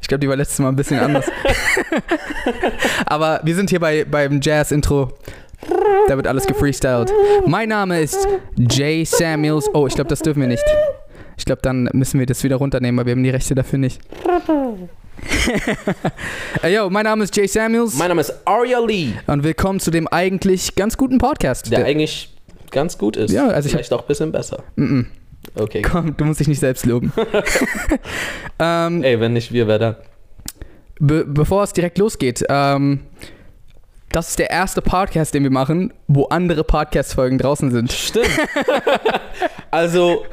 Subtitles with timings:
[0.00, 1.24] Ich glaube, die war letztes Mal ein bisschen anders.
[3.06, 5.12] Aber wir sind hier bei, beim Jazz-Intro.
[6.08, 7.10] Da wird alles gefreestylt.
[7.46, 9.66] Mein Name ist Jay Samuels.
[9.72, 10.64] Oh, ich glaube, das dürfen wir nicht.
[11.38, 14.00] Ich glaube, dann müssen wir das wieder runternehmen, weil wir haben die Rechte dafür nicht.
[16.62, 19.90] Ey, yo, mein Name ist Jay Samuels Mein Name ist Arya Lee, und willkommen zu
[19.90, 21.70] dem eigentlich ganz guten Podcast.
[21.70, 22.33] der Der- eigentlich
[22.74, 23.32] ganz gut ist.
[23.32, 24.62] Ja, also ich Vielleicht auch ein bisschen besser.
[24.76, 25.02] Mm.
[25.54, 25.82] Okay.
[25.82, 27.12] Komm, du musst dich nicht selbst loben.
[28.58, 29.96] ähm, Ey, wenn nicht wir, wer dann?
[31.00, 33.00] be bevor es direkt losgeht, ähm,
[34.10, 37.92] das ist der erste Podcast, den wir machen, wo andere Podcast-Folgen draußen sind.
[37.92, 38.28] Stimmt.
[39.70, 40.24] also,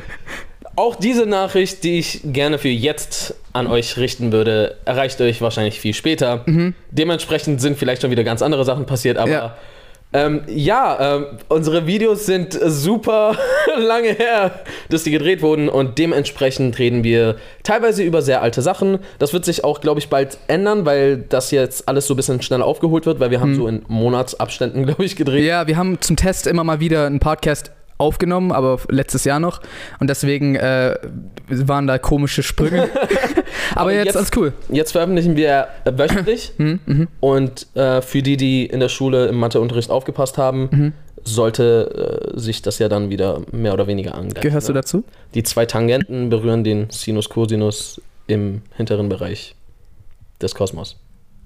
[0.76, 5.80] auch diese Nachricht, die ich gerne für jetzt an euch richten würde, erreicht euch wahrscheinlich
[5.80, 6.46] viel später.
[6.92, 9.32] Dementsprechend sind vielleicht schon wieder ganz andere Sachen passiert, aber.
[9.32, 9.58] Ja.
[10.14, 10.26] Ja.
[10.26, 13.38] Ähm, ja, ähm, unsere Videos sind super
[13.78, 19.00] lange her, dass die gedreht wurden und dementsprechend reden wir teilweise über sehr alte Sachen.
[19.20, 22.42] Das wird sich auch, glaube ich, bald ändern, weil das jetzt alles so ein bisschen
[22.42, 25.46] schneller aufgeholt wird, weil wir haben so in Monatsabständen, glaube ich, gedreht.
[25.46, 29.62] Ja, wir haben zum Test immer mal wieder einen Podcast aufgenommen, aber letztes Jahr noch.
[30.00, 30.96] Und deswegen äh,
[31.48, 32.90] waren da komische Sprünge.
[33.76, 34.54] aber, jetzt, jetzt- alles cool.
[34.70, 37.08] Jetzt veröffentlichen wir wöchentlich Mhm, mhm.
[37.22, 40.94] und äh, für die, die in der Schule im Matheunterricht aufgepasst haben, Mhm.
[41.24, 44.42] sollte äh, sich das ja dann wieder mehr oder weniger angleichen.
[44.42, 44.80] Gehörst du ne?
[44.80, 45.04] dazu?
[45.34, 49.56] Die zwei Tangenten berühren den Sinus Cosinus im hinteren Bereich
[50.42, 50.98] des Kosmos.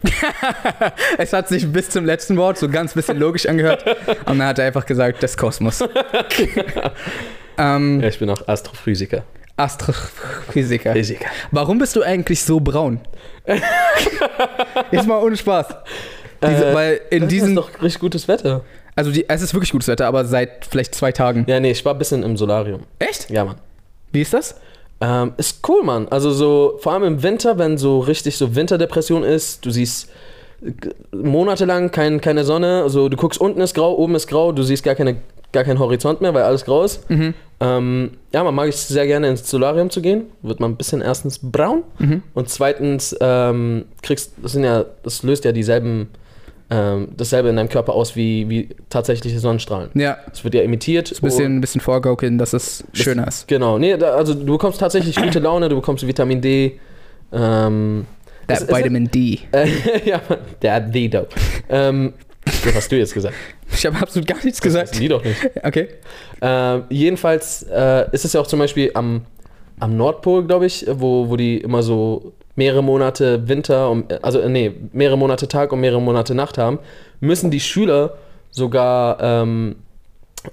[1.18, 3.86] Es hat sich bis zum letzten Wort so ganz bisschen logisch angehört.
[4.26, 5.82] Und dann hat er einfach gesagt, des Kosmos.
[7.58, 9.24] ähm, Ja, ich bin auch Astrophysiker.
[9.58, 10.94] Astrophysiker.
[10.94, 11.28] Physiker.
[11.52, 13.00] Warum bist du eigentlich so braun?
[14.92, 15.68] Jetzt mal ohne Spaß.
[16.44, 18.64] Diese, Äh, weil in Das ist doch richtig gutes Wetter.
[18.96, 21.46] also die, es ist wirklich gutes Wetter, aber seit vielleicht zwei Tagen.
[21.48, 22.84] Ja, nee, ich war ein bisschen im Solarium.
[23.00, 23.30] Echt?
[23.30, 23.56] Ja, Mann.
[24.12, 24.60] Wie ist das?
[25.02, 26.08] Ähm, ist cool, Mann.
[26.10, 30.10] Also so, vor allem im Winter, wenn so richtig so Winterdepression ist, du siehst
[31.12, 34.84] monatelang kein, keine Sonne, also du guckst unten ist grau, oben ist grau, du siehst
[34.84, 35.18] gar, keine,
[35.52, 37.10] gar keinen Horizont mehr, weil alles grau ist.
[37.10, 37.34] Mhm.
[37.60, 41.02] Ähm, ja, man mag es sehr gerne ins Solarium zu gehen, wird man ein bisschen
[41.02, 42.22] erstens braun Mhm.
[42.34, 46.10] und zweitens ähm, kriegst, das sind ja, das löst ja dieselben,
[46.70, 49.90] ähm, dasselbe in deinem Körper aus wie, wie tatsächliche Sonnenstrahlen.
[49.94, 51.12] Ja, Es wird ja imitiert.
[51.12, 53.48] ein bisschen, ein bisschen vorgaukeln, dass es schöner ist.
[53.48, 56.80] Genau, nee, da, also du bekommst tatsächlich gute Laune, du bekommst Vitamin D.
[57.32, 58.06] Ähm,
[58.48, 59.40] That es- es- Vitamin D.
[59.52, 59.68] äh,
[60.06, 60.22] ja,
[60.62, 61.30] der hat D, dope.
[61.70, 62.14] ähm,
[62.64, 63.36] das hast du jetzt gesagt.
[63.72, 65.00] Ich habe absolut gar nichts Das gesagt.
[65.00, 65.38] die doch nicht.
[65.64, 65.88] Okay.
[66.42, 69.22] Ähm, jedenfalls äh, ist es ja auch zum Beispiel am,
[69.80, 74.50] am Nordpol, glaube ich, wo, wo die immer so mehrere Monate Winter, um, also äh,
[74.50, 76.80] nee, mehrere Monate Tag und mehrere Monate Nacht haben,
[77.20, 78.18] müssen die Schüler
[78.52, 79.76] sogar ähm,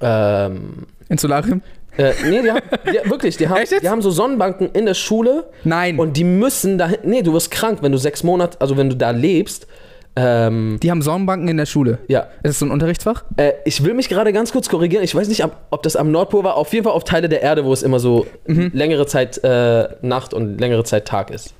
[0.00, 1.62] ähm, Ins Solarium?
[1.96, 5.50] äh, nee, die haben, die, wirklich, die haben, die haben so Sonnenbanken in der Schule
[5.64, 5.98] Nein.
[5.98, 8.96] und die müssen da, nee, du wirst krank, wenn du sechs Monate, also wenn du
[8.96, 9.66] da lebst.
[10.14, 11.98] Ähm, die haben Sonnenbanken in der Schule.
[12.06, 13.24] ja, Ist es so ein Unterrichtsfach?
[13.38, 15.02] äh, ich will mich gerade ganz kurz korrigieren.
[15.02, 16.56] Ich weiß nicht, ob, das am Nordpol war.
[16.56, 20.34] Auf jeden Fall auf Teile der Erde, wo es immer so längere Zeit äh, Nacht
[20.34, 21.54] und längere Zeit Tag ist.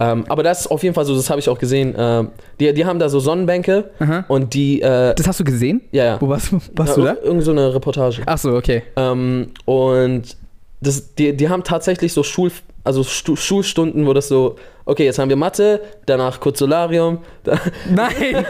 [0.00, 1.94] Ähm, aber das ist auf jeden Fall so, das habe ich auch gesehen.
[1.96, 4.24] Ähm, die, die haben da so Sonnenbänke Aha.
[4.28, 5.82] und die, äh, Das hast du gesehen?
[5.92, 6.20] ja, ja.
[6.20, 7.12] Wo warst, warst ja, du da?
[7.12, 8.22] ir- Irgend so eine Reportage.
[8.26, 8.82] Ach so, okay.
[8.96, 10.36] Ähm, und
[10.80, 12.50] das, die, die haben tatsächlich so Schul,
[12.82, 17.18] also Stu, Schulstunden, wo das so, okay, jetzt haben wir Mathe, danach kurz Solarium.
[17.94, 18.44] Nein.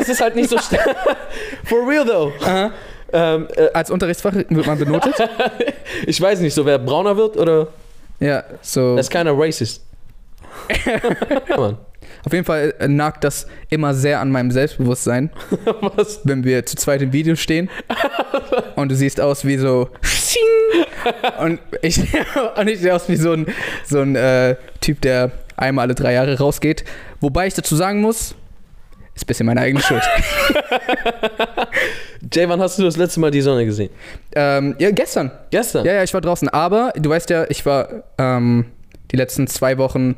[0.00, 0.80] es ist halt nicht so schnell.
[1.64, 2.32] For real though.
[2.44, 2.70] Aha.
[3.12, 5.14] Ähm, äh, Als Unterrichtsfach wird man benotet?
[6.06, 7.68] ich weiß nicht, so wer brauner wird oder.
[8.18, 8.96] ja, so.
[8.96, 9.82] Das ist keiner racist.
[11.48, 11.78] Ja.
[12.24, 15.30] Auf jeden Fall äh, nagt das immer sehr an meinem Selbstbewusstsein,
[15.96, 16.20] Was?
[16.24, 17.70] wenn wir zu zweit im Video stehen
[18.76, 19.90] und du siehst aus wie so
[21.40, 22.00] und ich,
[22.56, 23.46] und ich sehe aus wie so ein,
[23.84, 26.84] so ein äh, Typ, der einmal alle drei Jahre rausgeht.
[27.20, 28.34] Wobei ich dazu sagen muss,
[29.14, 30.02] ist ein bisschen meine eigene Schuld.
[32.32, 33.90] Jay, wann hast du das letzte Mal die Sonne gesehen?
[34.34, 35.30] ähm, ja, gestern.
[35.50, 35.84] Gestern.
[35.84, 36.48] Ja, ja, ich war draußen.
[36.48, 38.66] Aber du weißt ja, ich war ähm,
[39.12, 40.16] die letzten zwei Wochen,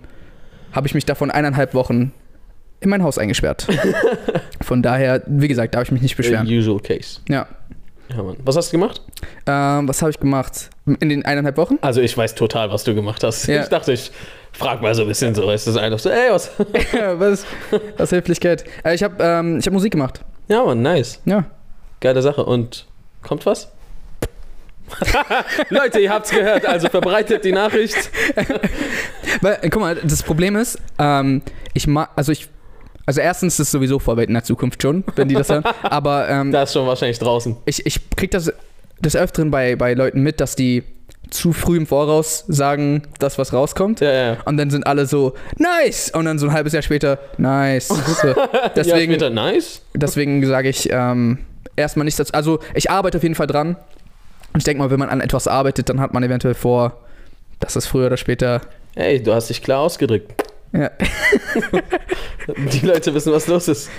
[0.76, 2.12] habe ich mich davon eineinhalb Wochen
[2.80, 3.66] in mein Haus eingesperrt.
[4.60, 6.46] Von daher, wie gesagt, darf ich mich nicht beschweren.
[6.46, 7.20] The usual case.
[7.28, 7.46] Ja.
[8.10, 8.36] Ja, Mann.
[8.44, 9.00] Was hast du gemacht?
[9.46, 10.70] Ähm, was habe ich gemacht?
[10.84, 11.78] In den eineinhalb Wochen?
[11.80, 13.46] Also, ich weiß total, was du gemacht hast.
[13.46, 13.62] Ja.
[13.62, 14.12] Ich dachte, ich
[14.52, 15.50] frag mal so ein bisschen so.
[15.50, 16.50] Ist das einfach so, ey, was?
[17.18, 17.46] was,
[17.96, 18.64] was Höflichkeit.
[18.84, 20.20] Äh, ich habe ähm, ich hab Musik gemacht.
[20.46, 21.20] Ja, Mann, nice.
[21.24, 21.46] Ja.
[22.00, 22.44] Geile Sache.
[22.44, 22.86] Und
[23.22, 23.72] kommt was?
[25.70, 28.10] Leute, ihr habt's gehört, also verbreitet die Nachricht.
[29.40, 31.42] Weil, äh, guck mal, das Problem ist, ähm,
[31.74, 32.48] ich mag, also ich,
[33.06, 35.64] also erstens ist es sowieso Vorbild in der Zukunft schon, wenn die das hören.
[35.82, 37.56] Aber ähm, Da ist schon wahrscheinlich draußen.
[37.64, 38.52] ich, ich krieg das
[38.98, 40.82] des Öfteren bei, bei Leuten mit, dass die
[41.30, 44.00] zu früh im Voraus sagen, dass was rauskommt.
[44.00, 44.36] Ja, ja.
[44.44, 46.10] Und dann sind alle so, nice!
[46.10, 47.88] Und dann so ein halbes Jahr später, nice.
[47.88, 48.34] So.
[48.76, 49.82] Deswegen, ja, später, nice.
[49.94, 51.38] deswegen sage ich ähm,
[51.74, 52.32] erstmal nichts dazu.
[52.32, 53.76] Also ich arbeite auf jeden Fall dran.
[54.52, 57.00] Und ich denke mal, wenn man an etwas arbeitet, dann hat man eventuell vor,
[57.60, 58.60] dass es früher oder später.
[58.96, 60.32] Hey, du hast dich klar ausgedrückt.
[60.72, 60.90] Ja.
[62.72, 63.90] Die Leute wissen, was los ist.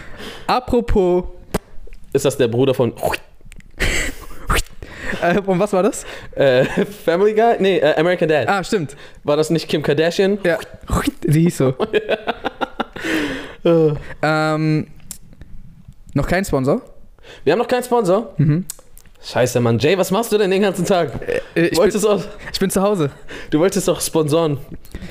[0.48, 1.24] Apropos,
[2.14, 2.94] Ist das der Bruder von
[5.22, 6.06] äh, und was war das?
[6.36, 7.56] äh, Family Guy?
[7.60, 8.48] Nee, äh, American Dad.
[8.48, 8.96] Ah, stimmt.
[9.24, 10.40] War das nicht Kim Kardashian?
[10.44, 10.58] Ja.
[11.26, 11.74] Sie hieß so.
[13.66, 14.88] Äh, ähm,
[16.14, 16.82] noch kein Sponsor.
[17.44, 18.34] Wir haben noch keinen Sponsor.
[18.38, 18.66] Mhm.
[19.30, 19.78] Scheiße, Mann.
[19.80, 21.12] Jay, was machst du denn den ganzen Tag?
[21.28, 23.10] Äh, Du ich, bin, wolltest, auch, ich bin zu Hause.
[23.50, 24.58] du wolltest doch Sponsoren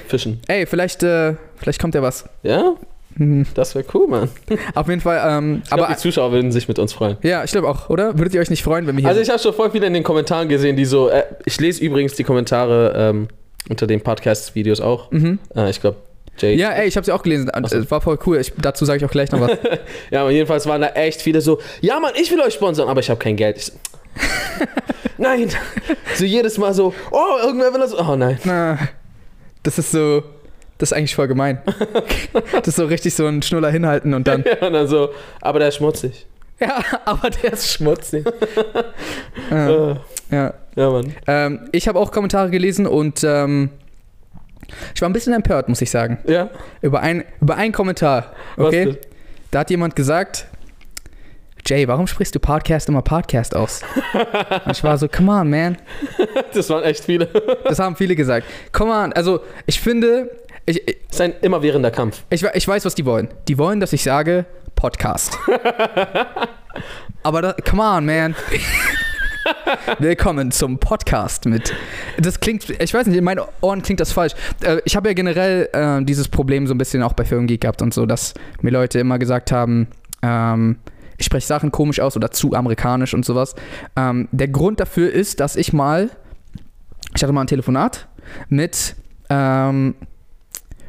[0.09, 0.41] fischen.
[0.49, 2.25] Ey, vielleicht, äh, vielleicht kommt ja was.
[2.43, 2.75] Ja?
[3.17, 3.47] Mhm.
[3.55, 4.31] Das wäre cool, Mann.
[4.75, 7.17] Auf jeden Fall, ähm, Aber aber die Zuschauer würden sich mit uns freuen.
[7.23, 8.17] ja, ich glaube auch, oder?
[8.19, 9.93] Würdet ihr euch nicht freuen, wenn wir hier Also ich habe schon voll viele in
[9.95, 13.29] den Kommentaren gesehen, die so, äh, ich lese übrigens die Kommentare ähm,
[13.69, 15.11] unter den Podcast-Videos auch.
[15.11, 15.39] Mhm.
[15.55, 15.97] Äh, ich glaube,
[16.39, 16.55] Jay.
[16.55, 17.51] Ja, ey, ich habe sie auch gelesen.
[17.67, 17.77] So.
[17.79, 18.39] Es war voll cool.
[18.39, 19.53] Ich, dazu sage ich auch gleich noch was.
[20.11, 23.01] Ja, aber jedenfalls waren da echt viele so, ja Mann, ich will euch sponsern, aber
[23.01, 23.57] ich habe kein Geld.
[23.57, 23.73] Ich
[25.19, 25.51] nein.
[26.15, 27.95] So jedes Mal so, oh, irgendwer will das.
[27.95, 28.39] Oh nein.
[28.45, 28.79] Na,
[29.63, 30.23] das ist so,
[30.79, 31.61] das ist eigentlich voll gemein.
[32.53, 34.45] Das ist so richtig so ein Schnuller hinhalten und dann.
[34.61, 35.11] Ja, und dann so,
[35.41, 36.27] aber der ist schmutzig.
[36.61, 38.27] Ja, aber der ist schmutzig.
[39.51, 39.97] ja, Äh,
[40.31, 40.55] ja.
[40.75, 41.15] ja, Mann.
[41.27, 43.71] Ähm, ich habe auch Kommentare gelesen und ähm,
[44.95, 46.19] ich war ein bisschen empört, muss ich sagen.
[46.27, 48.33] Ja, Über ein, über einen Kommentar.
[48.57, 48.97] Okay?
[49.51, 50.47] Da hat jemand gesagt,
[51.67, 53.81] Jay, warum sprichst du Podcast immer Podcast aus?
[54.65, 55.77] Und ich war so, come on, man.
[56.55, 57.27] Das waren echt viele.
[57.65, 58.47] Das haben viele gesagt.
[58.73, 59.13] Come on.
[59.13, 60.31] Also, ich finde,
[60.65, 62.23] ich, ich, Das ist ein immerwährender Kampf.
[62.31, 63.29] ich, ich weiß, was die wollen.
[63.49, 64.47] Die wollen, dass ich sage
[64.77, 65.37] Podcast.
[67.25, 68.37] Aber da, come on, man.
[69.99, 71.75] Willkommen zum Podcast mit.
[72.19, 74.35] Das klingt, ich weiß nicht, in meinen Ohren klingt das falsch.
[74.63, 77.83] Äh, Ich habe ja generell äh, dieses Problem so ein bisschen auch bei Filmgeek gehabt
[77.83, 79.89] und so, dass mir Leute immer gesagt haben,
[80.23, 80.79] ähm,
[81.19, 83.55] ich spreche Sachen komisch aus oder zu amerikanisch und sowas.
[83.97, 86.11] Ähm, der Grund dafür ist, dass ich mal,
[87.15, 88.09] ich hatte mal ein Telefonat
[88.49, 88.97] mit,
[89.31, 89.95] ähm,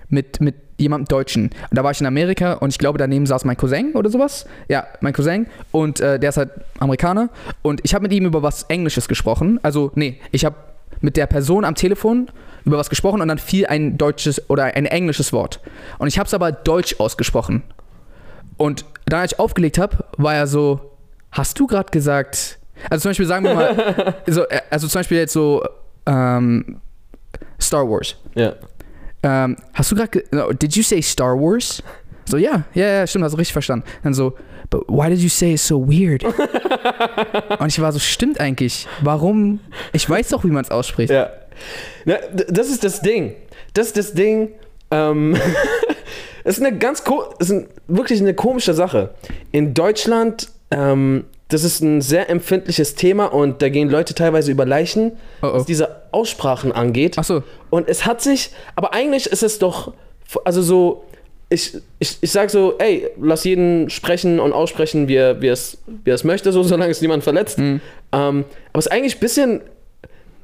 [0.09, 1.49] mit, mit jemandem Deutschen.
[1.71, 4.45] Da war ich in Amerika und ich glaube, daneben saß mein Cousin oder sowas.
[4.67, 5.47] Ja, mein Cousin.
[5.71, 7.29] Und äh, der ist halt Amerikaner.
[7.61, 9.59] Und ich habe mit ihm über was Englisches gesprochen.
[9.63, 10.55] Also, nee, ich habe
[11.01, 12.29] mit der Person am Telefon
[12.65, 15.61] über was gesprochen und dann fiel ein deutsches oder ein englisches Wort.
[15.99, 17.63] Und ich habe es aber deutsch ausgesprochen.
[18.57, 20.79] Und dann, als ich aufgelegt habe, war er so,
[21.31, 22.59] hast du gerade gesagt,
[22.89, 25.63] also zum Beispiel sagen wir mal, so, äh, also zum Beispiel jetzt so
[26.05, 26.79] ähm,
[27.59, 28.15] Star Wars.
[28.35, 28.53] Ja.
[29.23, 31.81] Ähm, hast du gerade, no, did you say Star Wars?
[32.25, 33.85] So, ja, ja, ja, stimmt, hast du richtig verstanden.
[34.03, 34.33] Dann so,
[34.69, 36.23] but why did you say it so weird?
[37.59, 38.87] Und ich war so, stimmt eigentlich.
[39.01, 39.61] Warum?
[39.93, 41.09] Ich weiß doch, wie man es ausspricht.
[41.09, 41.29] Ja.
[42.05, 42.17] Na,
[42.49, 43.35] das ist das Ding.
[43.73, 44.51] Das ist das Ding.
[44.91, 45.37] Ähm,
[46.47, 47.03] ist eine ganz
[47.39, 49.09] ist ein, wirklich eine komische Sache.
[49.51, 54.65] In Deutschland, ähm, das ist ein sehr empfindliches Thema und da gehen Leute teilweise über
[54.65, 55.53] Leichen, Oh, oh.
[55.53, 57.15] was diese Aussprachen angeht.
[57.17, 57.43] Ach so.
[57.69, 59.93] Und es hat sich, aber eigentlich ist es doch,
[60.45, 61.03] also so,
[61.49, 65.77] ich, ich, ich sag so, ey, lass jeden sprechen und aussprechen, wie er, wie es,
[66.03, 67.57] wie es möchte, so, solange es niemand verletzt.
[67.57, 67.81] Mhm.
[68.11, 69.61] Ähm, aber es ist eigentlich ein bisschen,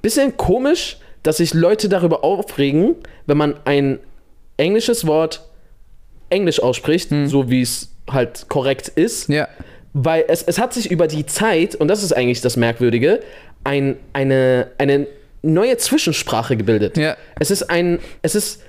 [0.02, 2.96] bisschen komisch, dass sich Leute darüber aufregen,
[3.26, 4.00] wenn man ein
[4.58, 5.44] englisches Wort
[6.34, 9.30] englisch ausspricht, so wie es halt korrekt ist.
[9.30, 9.48] Ja.
[9.94, 13.22] Weil es, es hat sich über die Zeit, und das ist eigentlich das Merkwürdige,
[13.64, 15.08] ein, eine, eine
[15.44, 16.98] neue Zwischensprache gebildet.
[16.98, 17.16] Ja.
[17.40, 18.62] Es ist ein, es ist,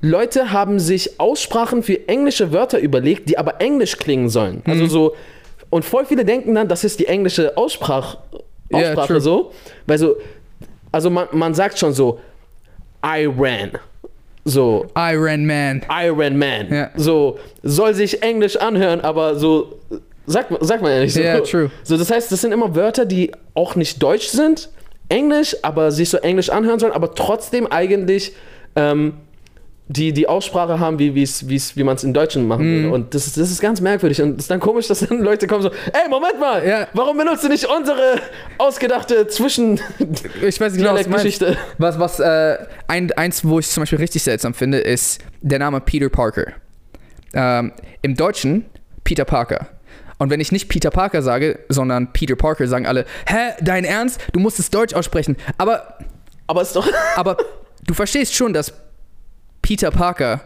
[0.00, 4.62] Leute haben sich Aussprachen für englische Wörter überlegt, die aber englisch klingen sollen.
[4.66, 5.14] Also so,
[5.70, 8.18] und voll viele denken dann, das ist die englische Aussprach,
[8.72, 9.20] Aussprache true.
[9.20, 9.52] so.
[9.86, 10.16] Weil so,
[10.92, 12.20] also man, man sagt schon so,
[13.04, 13.72] I ran.
[14.44, 15.82] So, Iron Man.
[15.90, 16.72] Iron Man.
[16.72, 16.90] Ja.
[16.96, 19.80] So, soll sich Englisch anhören, aber so,
[20.26, 21.20] sagt, sagt man ja nicht so.
[21.20, 21.70] Ja, true.
[21.82, 24.70] So, das heißt, das sind immer Wörter, die auch nicht deutsch sind,
[25.08, 28.32] Englisch, aber sich so englisch anhören sollen, aber trotzdem eigentlich
[28.76, 29.14] ähm,
[29.92, 32.82] die, die Aussprache haben, wie, wie's, wie's, wie man es im Deutschen machen Mhm.
[32.84, 32.94] würde.
[32.94, 34.22] Und das ist, das ist ganz merkwürdig.
[34.22, 36.86] Und es ist dann komisch, dass dann Leute kommen so, ey, Moment mal, Ja.
[36.94, 38.20] warum benutzt du nicht unsere
[38.58, 39.80] ausgedachte Zwischen...
[40.42, 41.06] Ich weiß nicht genau, was.
[41.08, 41.56] Geschichte.
[41.78, 45.58] Was, was, äh, ein, eins, wo ich es zum Beispiel richtig seltsam finde, ist der
[45.58, 46.52] Name Peter Parker.
[47.34, 48.66] Ähm, Im Deutschen
[49.02, 49.66] Peter Parker.
[50.18, 54.20] Und wenn ich nicht Peter Parker sage, sondern Peter Parker, sagen alle, hä, dein Ernst?
[54.32, 55.36] Du musst es Deutsch aussprechen.
[55.58, 55.98] Aber,
[56.46, 56.86] Aber es ist doch...
[57.16, 57.36] aber
[57.86, 58.72] du verstehst schon, dass
[59.62, 60.40] Peter Parker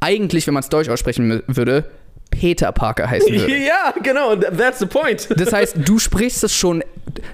[0.00, 1.84] eigentlich, wenn man es Deutsch aussprechen würde,
[2.30, 3.56] Peter Parker heißen würde.
[3.56, 5.28] ja, genau, that's the point.
[5.36, 6.82] Das heißt, du sprichst es schon.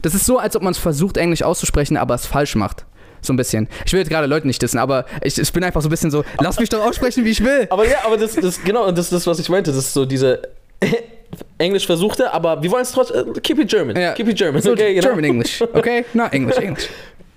[0.03, 2.85] Das ist so, als ob man es versucht, Englisch auszusprechen, aber es falsch macht.
[3.23, 3.69] So ein bisschen.
[3.85, 6.11] Ich will jetzt gerade Leute nicht dissen, aber ich, ich bin einfach so ein bisschen
[6.11, 7.67] so, lass mich doch aussprechen, wie ich will.
[7.71, 9.71] Aber ja, aber das, das genau, und das ist das, was ich meinte.
[9.71, 10.41] Das ist so diese
[11.59, 13.35] Englisch versuchte, aber wir wollen es trotzdem.
[13.43, 13.97] Keep it German.
[13.97, 14.13] Ja.
[14.13, 14.63] Keep it German.
[14.63, 15.09] So okay, genau.
[15.09, 16.05] German English, okay?
[16.15, 16.89] Not English, English.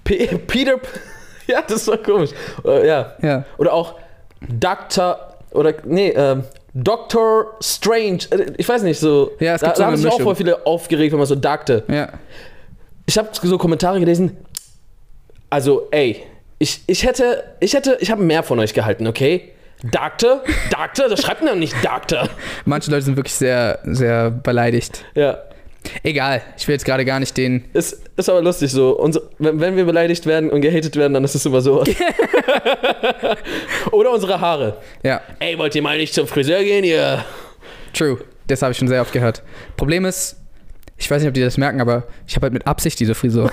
[0.06, 0.80] P Peter.
[1.48, 2.32] Ja, das war komisch.
[2.66, 3.14] Äh, ja.
[3.22, 3.46] Ja.
[3.58, 3.96] Oder auch
[4.48, 5.20] Dr.
[5.52, 8.20] Oder, nee, ähm, Doctor Strange.
[8.32, 9.32] Äh, Ich weiß nicht, so.
[9.40, 11.36] Ja, es da, gibt so da haben sich auch voll viele aufgeregt, wenn man so
[11.36, 11.84] dachte.
[11.88, 12.10] Ja.
[13.06, 14.38] Ich habe so Kommentare gelesen.
[15.50, 16.24] Also, ey,
[16.60, 19.52] ich, ich hätte, ich hätte, ich habe mehr von euch gehalten, okay?
[19.84, 20.42] Doctor?
[20.72, 21.10] Doctor?
[21.10, 22.30] Das schreibt man doch nicht Doctor.
[22.66, 25.04] Manche Leute sind wirklich sehr, sehr beleidigt.
[25.14, 25.40] Ja.
[26.02, 27.66] Egal, ich will jetzt gerade gar nicht den.
[27.74, 28.98] Ist, ist aber lustig so.
[28.98, 31.84] Unsere, wenn, wenn wir beleidigt werden und gehatet werden, dann ist es immer so.
[33.92, 34.78] Oder unsere Haare.
[35.04, 37.24] Ja, Ey, wollt ihr mal nicht zum Friseur gehen, ihr?
[37.94, 38.18] true.
[38.48, 39.42] Das habe ich schon sehr oft gehört.
[39.78, 40.36] Problem ist,
[40.98, 43.50] ich weiß nicht, ob die das merken, aber ich habe halt mit Absicht diese Frisur.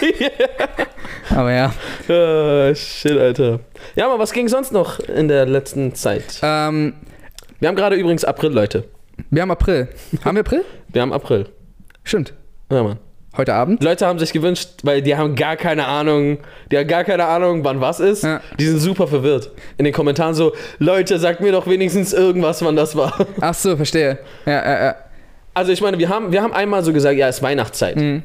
[1.30, 1.74] aber ja.
[2.08, 3.60] Ah, shit, Alter.
[3.96, 6.40] Ja, aber was ging sonst noch in der letzten Zeit?
[6.42, 6.94] Ähm,
[7.58, 8.84] Wir haben gerade übrigens April, Leute.
[9.30, 9.88] wir haben April.
[10.24, 10.64] Haben wir April?
[10.88, 11.46] Wir haben April.
[12.04, 12.32] Stimmt.
[12.70, 12.98] Ja, Mann.
[13.36, 13.82] Heute Abend?
[13.82, 16.38] Leute haben sich gewünscht, weil die haben gar keine Ahnung,
[16.72, 18.24] die haben gar keine Ahnung, wann was ist.
[18.24, 18.40] Ja.
[18.58, 19.50] Die sind super verwirrt.
[19.78, 23.14] In den Kommentaren so, Leute, sagt mir doch wenigstens irgendwas, wann das war.
[23.40, 24.18] Ach so, verstehe.
[24.46, 24.94] Ja, ja, ja.
[25.54, 27.96] Also ich meine, wir haben, wir haben einmal so gesagt, ja, es ist Weihnachtszeit.
[27.96, 28.24] Mhm.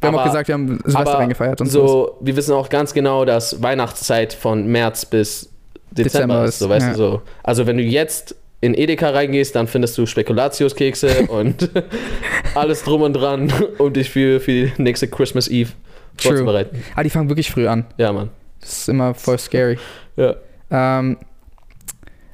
[0.00, 1.86] Wir haben Aber- auch gesagt, wir haben Silvester reingefeiert und so.
[1.86, 5.50] so, wir wissen auch ganz genau, dass Weihnachtszeit von März bis
[5.90, 6.50] Dezember, Dezember ist.
[6.54, 6.92] ist, So, weißt ja.
[6.92, 7.22] du, so.
[7.42, 11.70] Also wenn du jetzt in Edeka reingehst, dann findest du Spekulatiuskekse und
[12.54, 15.72] alles drum und dran, um dich für, für die nächste Christmas Eve
[16.16, 16.32] True.
[16.32, 16.82] vorzubereiten.
[16.94, 17.86] Ah, die fangen wirklich früh an.
[17.96, 18.30] Ja, Mann.
[18.60, 19.78] Das ist immer voll scary.
[20.16, 20.36] Ja.
[20.70, 21.16] Ähm,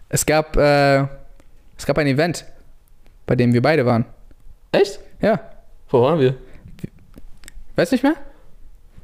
[0.08, 1.02] es gab, äh,
[1.76, 2.44] es gab ein Event,
[3.26, 4.04] bei dem wir beide waren.
[4.72, 4.98] Echt?
[5.20, 5.40] Ja,
[5.88, 6.34] Wo waren wir?
[7.76, 8.16] weißt du nicht mehr?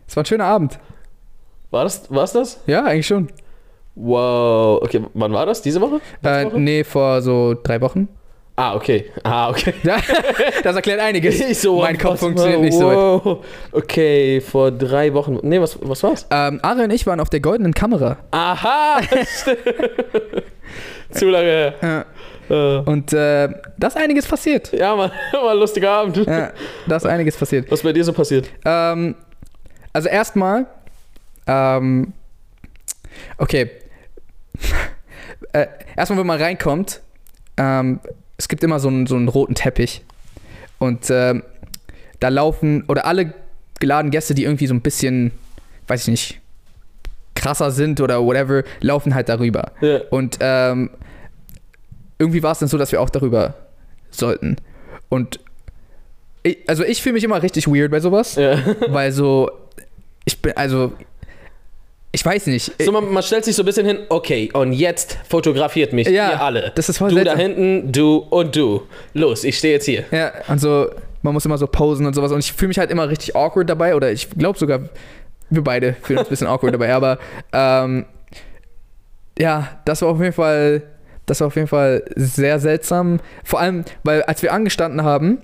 [0.08, 0.78] Es war ein schöner Abend.
[1.70, 2.60] War das, war's das?
[2.66, 3.28] Ja, eigentlich schon.
[3.94, 4.82] Wow.
[4.82, 5.62] Okay, wann war das?
[5.62, 6.00] Diese Woche?
[6.22, 6.58] Äh, Woche?
[6.58, 8.08] nee, vor so drei Wochen.
[8.56, 9.10] Ah, okay.
[9.22, 9.74] Ah, okay.
[10.62, 11.40] Das erklärt einiges.
[11.40, 12.96] Ich so, mein Kopf funktioniert nicht so weit.
[12.96, 13.44] wow.
[13.72, 15.38] Okay, vor drei Wochen.
[15.42, 16.26] Nee, was, was war's?
[16.30, 18.18] Ähm, Ari und ich waren auf der goldenen Kamera.
[18.30, 19.00] Aha!
[21.10, 21.74] Zu lange her.
[21.82, 22.04] Ja.
[22.78, 24.72] Äh, Und äh, da ist einiges passiert.
[24.72, 26.16] Ja, Mann, war ein lustiger Abend.
[26.18, 26.52] Ja,
[26.86, 27.70] da ist einiges passiert.
[27.70, 28.48] Was ist bei dir so passiert?
[28.64, 29.14] Ähm,
[29.92, 30.66] also erstmal,
[31.46, 32.12] ähm,
[33.38, 33.70] okay.
[35.52, 35.66] Äh,
[35.96, 37.00] erstmal, wenn man reinkommt,
[37.56, 38.00] ähm,
[38.36, 40.02] es gibt immer so einen, so einen roten Teppich.
[40.78, 41.42] Und ähm,
[42.20, 43.34] da laufen, oder alle
[43.78, 45.32] geladenen Gäste, die irgendwie so ein bisschen,
[45.86, 46.40] weiß ich nicht,
[47.34, 49.72] krasser sind oder whatever, laufen halt darüber.
[49.80, 50.00] Ja.
[50.10, 50.90] Und ähm,
[52.18, 53.54] irgendwie war es dann so, dass wir auch darüber
[54.10, 54.56] sollten.
[55.08, 55.40] Und
[56.42, 58.58] ich, also ich fühle mich immer richtig weird bei sowas, ja.
[58.88, 59.50] weil so,
[60.24, 60.92] ich bin, also,
[62.12, 62.72] ich weiß nicht.
[62.82, 66.30] So, man, man stellt sich so ein bisschen hin, okay, und jetzt fotografiert mich Ja,
[66.30, 66.72] ihr alle.
[66.74, 67.38] das ist voll Du da seltsam.
[67.40, 68.82] hinten, du und du.
[69.14, 70.04] Los, ich stehe jetzt hier.
[70.10, 70.90] Ja, und so,
[71.22, 72.30] man muss immer so posen und sowas.
[72.32, 73.94] Und ich fühle mich halt immer richtig awkward dabei.
[73.94, 74.80] Oder ich glaube sogar,
[75.50, 76.92] wir beide fühlen uns ein bisschen awkward dabei.
[76.92, 77.18] Aber
[77.52, 78.04] ähm,
[79.38, 80.82] ja, das war auf jeden Fall,
[81.26, 83.20] das war auf jeden Fall sehr seltsam.
[83.44, 85.38] Vor allem, weil als wir angestanden haben,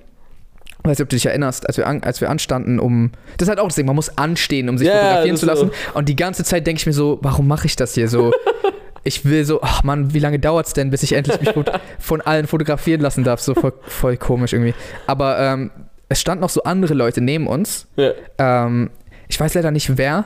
[0.83, 3.11] weiß nicht, ob du dich erinnerst, als wir, an, als wir anstanden, um.
[3.37, 5.71] Das ist halt auch das Ding, man muss anstehen, um sich Ja, fotografieren zu lassen.
[5.93, 8.31] Und die ganze Zeit denke ich mir so, warum mache ich das hier so?
[9.03, 11.53] ich will so, ach Mann, wie lange dauert es denn, bis ich endlich mich
[11.99, 13.41] von allen fotografieren lassen darf?
[13.41, 14.73] So voll, voll komisch irgendwie.
[15.07, 15.71] Aber ähm,
[16.07, 17.87] es standen noch so andere Leute neben uns.
[17.95, 18.11] Ja.
[18.37, 18.89] Ähm,
[19.27, 20.25] ich weiß leider nicht wer,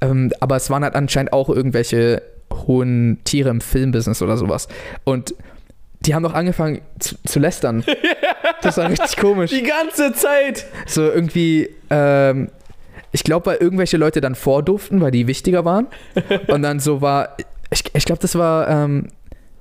[0.00, 2.22] ähm, aber es waren halt anscheinend auch irgendwelche
[2.66, 4.68] hohen Tiere im Filmbusiness oder sowas.
[5.04, 5.34] Und
[6.00, 7.84] die haben doch angefangen zu, zu lästern.
[8.62, 9.50] Das war richtig komisch.
[9.50, 10.66] Die ganze Zeit.
[10.86, 12.50] So irgendwie, ähm,
[13.10, 15.86] ich glaube, weil irgendwelche Leute dann vordurften, weil die wichtiger waren.
[16.48, 17.36] Und dann so war,
[17.70, 19.08] ich, ich glaube, das war, ähm,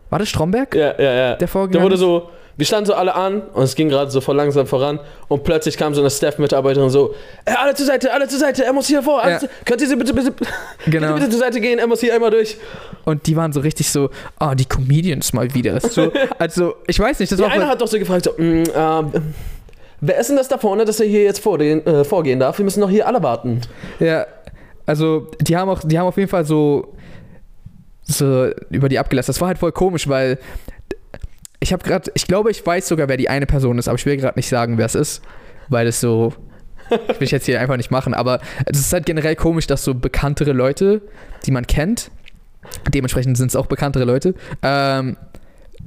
[0.09, 1.35] war das Stromberg, Ja, ja, ja.
[1.35, 4.35] der vorgegangen wurde so, wir standen so alle an und es ging gerade so voll
[4.35, 4.99] langsam voran
[5.29, 8.73] und plötzlich kam so eine Staff-Mitarbeiterin so, äh, alle zur Seite, alle zur Seite, er
[8.73, 9.39] muss hier vor, Ja.
[9.39, 10.33] zu, könnt ihr sie bitte, bitte,
[10.85, 11.13] Genau.
[11.13, 12.57] bitte, zur Seite gehen, er muss hier einmal durch.
[13.05, 15.79] Und die waren so richtig so, ah, die Comedians mal wieder.
[15.79, 18.31] So, also, ich weiß nicht, das Der war eine voll, hat doch so gefragt, so,
[18.37, 19.11] mm, ähm,
[20.01, 22.57] wer ist denn das da vorne, dass er hier jetzt vor den, äh, vorgehen darf?
[22.57, 23.61] Wir müssen doch hier alle warten.
[24.01, 24.25] Ja,
[24.85, 26.93] also die haben auch, die haben auf jeden Fall so,
[28.03, 29.27] so über die abgelassen.
[29.31, 30.39] Das war halt voll komisch, weil
[31.59, 34.05] ich habe gerade, ich glaube, ich weiß sogar, wer die eine Person ist, aber ich
[34.05, 35.21] will gerade nicht sagen, wer es ist,
[35.67, 36.33] weil es so,
[36.89, 38.13] ich will ich jetzt hier einfach nicht machen.
[38.13, 41.01] Aber es ist halt generell komisch, dass so bekanntere Leute,
[41.45, 42.11] die man kennt,
[42.93, 45.17] dementsprechend sind es auch bekanntere Leute, ähm,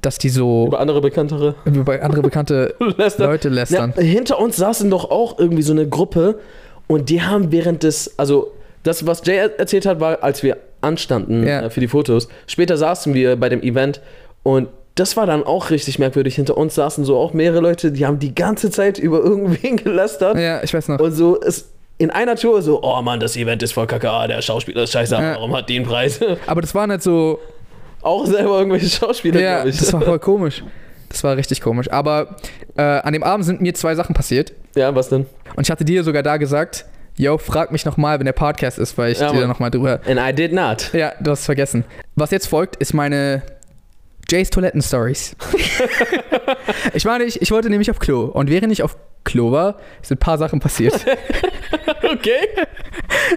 [0.01, 1.55] dass die so Über andere Bekanntere.
[1.65, 3.27] über andere bekannte Lester.
[3.27, 3.93] Leute lästern.
[3.97, 6.39] Ja, hinter uns saßen doch auch irgendwie so eine Gruppe
[6.87, 8.53] und die haben während des, also
[8.83, 11.63] das, was Jay er- erzählt hat, war, als wir anstanden Ja.
[11.63, 12.29] äh, für die Fotos.
[12.47, 14.01] Später saßen wir bei dem Event
[14.43, 16.35] und das war dann auch richtig merkwürdig.
[16.37, 20.37] Hinter uns saßen so auch mehrere Leute, die haben die ganze Zeit über irgendwen gelästert.
[20.39, 20.99] Ja, ich weiß noch.
[21.01, 21.69] Und so ist
[21.99, 24.93] in einer Tour so, oh Mann, das Event ist voll kacke, ah, der Schauspieler ist
[24.93, 25.35] scheiße, Ja.
[25.35, 26.21] warum hat die einen Preis?
[26.47, 27.39] Aber das war nicht so.
[28.03, 29.79] auch selber irgendwelche Schauspieler, Ja, glaube ich.
[29.79, 30.63] das war voll komisch.
[31.09, 31.91] Das war richtig komisch.
[31.91, 32.37] Aber
[32.77, 34.53] äh, an dem Abend sind mir zwei Sachen passiert.
[34.75, 35.27] ja, was denn?
[35.55, 38.97] Und ich hatte dir sogar da gesagt, yo, frag mich nochmal, wenn der Podcast ist,
[38.99, 40.01] weil ich Ja, dir nochmal drüber.
[40.07, 40.91] And I did not.
[40.95, 41.85] Ja, du hast es vergessen.
[42.17, 43.43] Was jetzt folgt, ist meine
[44.33, 45.37] Jays Toiletten-Stories.
[46.95, 48.23] ich war nicht, ich wollte nämlich auf Klo.
[48.25, 50.95] Und während ich auf Klo war, sind ein paar Sachen passiert.
[52.03, 52.49] Okay.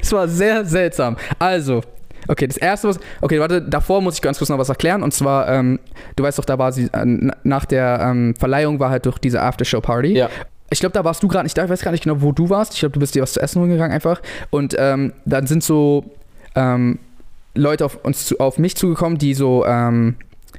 [0.01, 1.15] Es war sehr seltsam.
[1.39, 1.81] Also,
[2.27, 2.99] okay, das erste, was.
[3.21, 5.01] Okay, warte, davor muss ich ganz kurz noch was erklären.
[5.03, 5.79] Und zwar, ähm,
[6.15, 9.17] du weißt doch, da war sie, äh, na- nach der ähm, Verleihung war halt durch
[9.19, 10.17] diese Aftershow-Party.
[10.17, 10.29] Ja.
[10.69, 11.63] Ich glaube, da warst du gerade nicht da.
[11.63, 12.73] Ich weiß gar nicht genau, wo du warst.
[12.73, 14.21] Ich glaube, du bist dir was zu essen holen gegangen einfach.
[14.49, 16.05] Und ähm, dann sind so
[16.55, 16.99] ähm,
[17.53, 20.15] Leute auf, uns zu, auf mich zugekommen, die so ähm,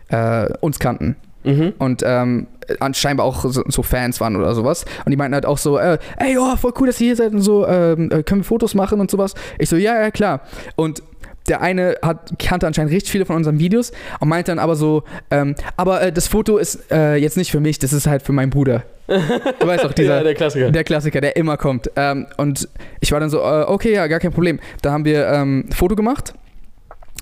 [0.09, 1.17] äh, uns kannten.
[1.45, 1.75] Mhm.
[1.79, 2.49] Und ähm,
[2.81, 4.85] anscheinend auch so, so Fans waren oder sowas.
[5.05, 7.33] Und die meinten halt auch so, äh, ey, oh, voll cool, dass ihr hier seid
[7.33, 9.35] und so, ähm, äh, können wir Fotos machen und sowas.
[9.59, 10.41] Ich so, ja, ja, klar.
[10.75, 11.03] Und
[11.49, 15.05] der eine hat, kannte anscheinend richtig viele von unseren Videos und meinte dann aber so,
[15.31, 18.33] ähm, aber äh, das Foto ist äh, jetzt nicht für mich, das ist halt für
[18.33, 18.83] meinen Bruder.
[19.07, 20.71] Du weißt auch, dieser, ja, der Klassiker.
[20.73, 21.91] der Klassiker, der immer kommt.
[21.95, 22.69] Ähm, und
[23.01, 24.59] ich war dann so, äh, okay, ja, gar kein Problem.
[24.83, 26.35] Da haben wir ähm, ein Foto gemacht.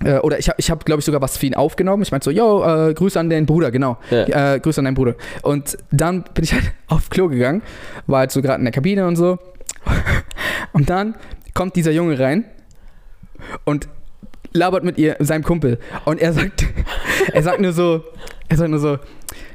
[0.03, 2.03] Äh, oder ich habe, ich hab, glaube ich, sogar was für ihn aufgenommen.
[2.03, 3.97] Ich meinte so, yo, äh, Grüße an den Bruder, genau.
[4.09, 4.55] Ja.
[4.55, 5.15] Äh, Grüße an deinen Bruder.
[5.41, 7.61] Und dann bin ich halt auf Klo gegangen,
[8.07, 9.37] war halt so gerade in der Kabine und so.
[10.73, 11.15] Und dann
[11.53, 12.43] kommt dieser Junge rein
[13.63, 13.87] und
[14.55, 15.79] labert mit ihr, seinem Kumpel.
[16.05, 16.65] Und er sagt,
[17.33, 18.03] er sagt nur so,
[18.47, 18.99] er sagt nur so,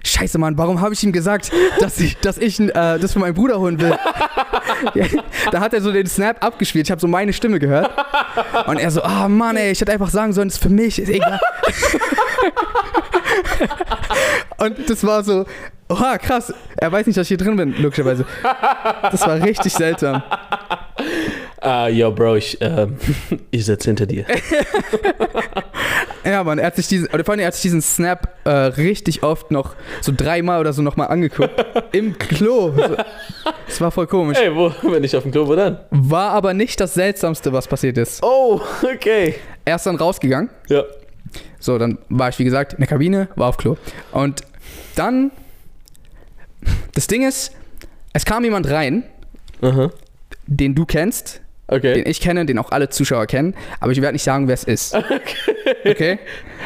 [0.04, 3.34] Scheiße, Mann, warum habe ich ihm gesagt, dass ich, dass ich äh, das für meinen
[3.34, 3.96] Bruder holen will?
[5.52, 6.86] da hat er so den Snap abgespielt.
[6.86, 7.90] Ich habe so meine Stimme gehört.
[8.66, 10.98] Und er so, ah Mann, ey, ich hätte einfach sagen sollen, das ist für mich,
[10.98, 11.38] ist egal.
[14.58, 15.44] Und das war so,
[15.88, 16.52] oha, krass.
[16.76, 18.24] Er weiß nicht, dass ich hier drin bin, logischerweise.
[19.10, 20.22] Das war richtig seltsam.
[21.60, 22.96] Ah, yo, Bro, ich, ähm,
[23.50, 24.24] ich sitze hinter dir.
[26.24, 28.50] Ja, Mann, er hat sich diesen, oder vor allem, er hat sich diesen Snap äh,
[28.50, 31.64] richtig oft noch, so dreimal oder so nochmal angeguckt.
[31.92, 32.72] Im Klo.
[32.76, 32.96] So.
[33.66, 34.38] Das war voll komisch.
[34.38, 35.80] Ey, wo, wenn ich auf dem Klo, wo dann?
[35.90, 38.22] War aber nicht das Seltsamste, was passiert ist.
[38.22, 39.36] Oh, okay.
[39.64, 40.50] Er ist dann rausgegangen.
[40.68, 40.84] Ja.
[41.58, 43.76] So, dann war ich, wie gesagt, in der Kabine, war auf Klo.
[44.12, 44.42] Und
[44.96, 45.30] dann,
[46.94, 47.52] das Ding ist,
[48.12, 49.04] es kam jemand rein,
[49.62, 49.90] Aha.
[50.46, 51.40] den du kennst,
[51.72, 51.94] Okay.
[51.94, 54.64] den ich kenne, den auch alle Zuschauer kennen, aber ich werde nicht sagen, wer es
[54.64, 54.96] ist.
[55.84, 56.18] Okay?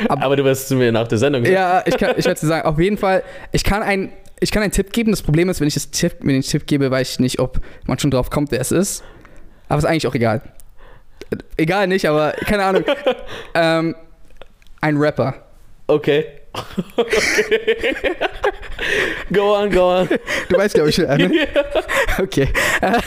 [0.08, 1.44] Aber du wirst zu mir nach der Sendung.
[1.44, 3.22] Ja, ich, kann, ich werde dir sagen, auf jeden Fall,
[3.52, 5.10] ich kann, ein, ich kann einen Tipp geben.
[5.10, 7.60] Das Problem ist, wenn ich das Tipp, ich den Tipp gebe, weiß ich nicht, ob
[7.86, 9.04] man schon drauf kommt, wer es ist.
[9.68, 10.40] Aber ist eigentlich auch egal.
[11.56, 12.84] Egal nicht, aber keine Ahnung.
[13.54, 13.94] ähm,
[14.84, 15.34] ein Rapper.
[15.86, 16.26] Okay.
[16.96, 17.96] okay.
[19.32, 20.08] go on, go on.
[20.48, 21.48] Du weißt, glaube ich, wer, ne?
[22.18, 22.48] Okay.
[22.82, 23.00] Äh,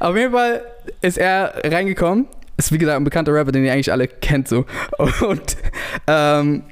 [0.00, 0.62] auf jeden Fall
[1.00, 2.26] ist er reingekommen.
[2.56, 4.64] Ist wie gesagt ein bekannter Rapper, den ihr eigentlich alle kennt so.
[4.98, 5.56] Und
[6.08, 6.64] ähm,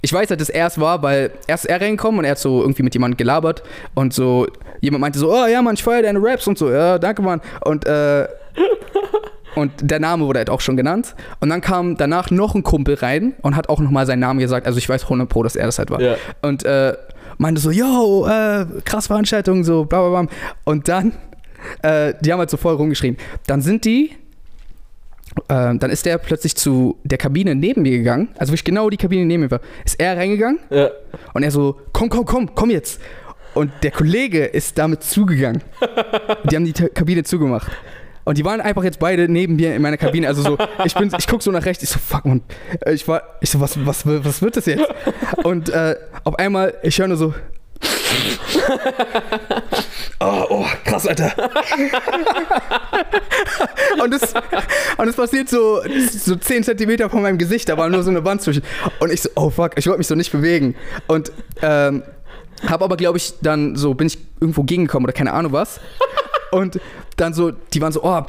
[0.00, 2.60] ich weiß halt, dass er es war, weil erst er reingekommen und er hat so
[2.60, 3.62] irgendwie mit jemandem gelabert
[3.94, 4.48] und so
[4.80, 7.40] jemand meinte so, oh ja Mann, ich feiere deine Raps und so, ja, danke Mann.
[7.60, 8.26] Und äh,
[9.54, 11.14] und der Name wurde halt auch schon genannt.
[11.40, 14.66] Und dann kam danach noch ein Kumpel rein und hat auch nochmal seinen Namen gesagt.
[14.66, 16.00] Also ich weiß 100 Pro, dass er das halt war.
[16.00, 16.16] Ja.
[16.40, 16.94] Und äh,
[17.38, 20.30] meinte so, yo, äh, krass Veranstaltung, so bla bla bla.
[20.64, 21.12] Und dann,
[21.82, 23.16] äh, die haben halt so voll rumgeschrien.
[23.46, 24.12] Dann sind die,
[25.48, 28.96] äh, dann ist der plötzlich zu der Kabine neben mir gegangen, also wirklich genau die
[28.96, 30.90] Kabine neben mir war, ist er reingegangen Ja.
[31.32, 33.00] und er so, komm, komm, komm, komm jetzt.
[33.54, 35.60] Und der Kollege ist damit zugegangen.
[36.50, 37.70] Die haben die Kabine zugemacht.
[38.24, 40.28] Und die waren einfach jetzt beide neben mir in meiner Kabine.
[40.28, 42.42] Also so, ich bin, ich guck so nach rechts, ich so, fuck man.
[42.86, 44.84] Ich war, ich so, was, was, was wird das jetzt?
[45.42, 47.34] Und äh, auf einmal, ich höre nur so.
[50.24, 51.32] Oh, oh, krass, Alter.
[54.00, 54.34] und es
[54.96, 55.82] und passiert so,
[56.12, 58.62] so 10 Zentimeter von meinem Gesicht, da war nur so eine Wand zwischen.
[59.00, 60.76] Und ich so, oh fuck, ich wollte mich so nicht bewegen.
[61.08, 62.04] Und ähm,
[62.68, 65.80] habe aber, glaube ich, dann so, bin ich irgendwo gegengekommen oder keine Ahnung was.
[66.52, 66.80] Und
[67.16, 68.22] dann so, die waren so, oh,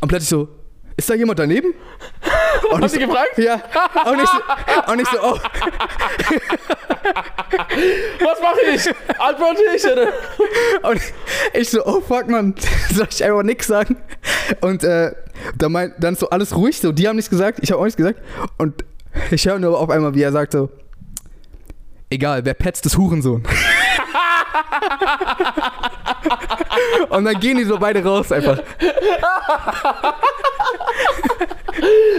[0.00, 0.48] und plötzlich so,
[0.96, 1.72] ist da jemand daneben?
[2.70, 3.38] Und Hast ich du so, gefragt?
[3.38, 3.54] Ja.
[4.04, 5.38] Und ich so, und ich so oh.
[8.20, 8.86] Was mache ich?
[9.18, 10.12] Antworte ich, oder?
[10.90, 11.00] Und
[11.54, 12.54] ich so, oh fuck, man,
[12.92, 13.96] soll ich einfach nichts sagen?
[14.60, 15.12] Und äh,
[15.56, 17.84] dann, mein, dann ist so alles ruhig, so, die haben nichts gesagt, ich habe auch
[17.84, 18.20] nichts gesagt.
[18.58, 18.84] Und
[19.30, 20.68] ich höre nur auf einmal, wie er sagt so,
[22.10, 23.42] egal, wer petzt, ist Hurensohn.
[27.08, 28.58] Und dann gehen die so beide raus einfach.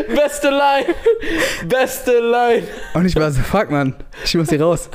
[0.07, 0.95] Beste Line!
[1.65, 2.67] Beste Line!
[2.93, 4.89] Und ich war so, fuck, Mann, ich muss hier raus.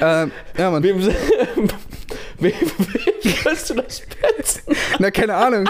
[0.00, 0.82] ähm, ja, Mann.
[0.82, 1.68] Wem, wem,
[2.38, 2.52] wem
[3.44, 4.62] willst du das petzen?
[4.98, 5.68] Na, keine Ahnung.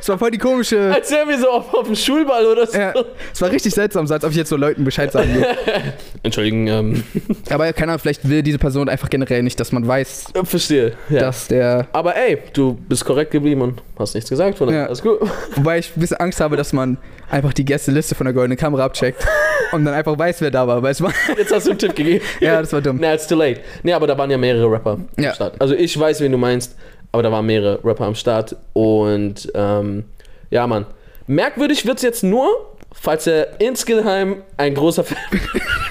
[0.00, 0.92] Es war voll die komische.
[0.92, 2.76] Als wären wir so auf, auf dem Schulball oder so.
[2.76, 2.92] Ja,
[3.32, 5.46] es war richtig seltsam, so als ob ich jetzt so Leuten Bescheid sagen will.
[6.24, 7.04] Entschuldigen, ähm,
[7.50, 10.92] Aber keine Ahnung, vielleicht will diese Person einfach generell nicht, dass man weiß, verstehe.
[11.08, 11.20] Ja.
[11.20, 11.86] dass der.
[11.92, 14.58] Aber ey, du bist korrekt geblieben und hast nichts gesagt.
[14.58, 14.86] Von Ja.
[14.86, 15.18] Alles gut.
[15.54, 16.96] Wobei ich ein bisschen Angst habe, dass man
[17.30, 19.24] einfach die Gästeliste von der goldenen Kamera abcheckt
[19.72, 20.82] und dann einfach weiß, wer da war.
[20.84, 22.24] Es war Jetzt hast du einen Tipp gegeben.
[22.40, 22.98] ja, das war dumm.
[23.00, 23.60] Na, it's too late.
[23.82, 25.30] Nee, aber da waren ja mehrere Rapper Ja.
[25.30, 25.60] am Start.
[25.60, 26.76] Also ich weiß, wen du meinst,
[27.12, 28.56] aber da waren mehrere Rapper am Start.
[28.72, 30.04] Und ähm,
[30.50, 30.86] ja, Mann.
[31.26, 35.18] Merkwürdig wird's jetzt nur, falls er insgeheim ein großer Fan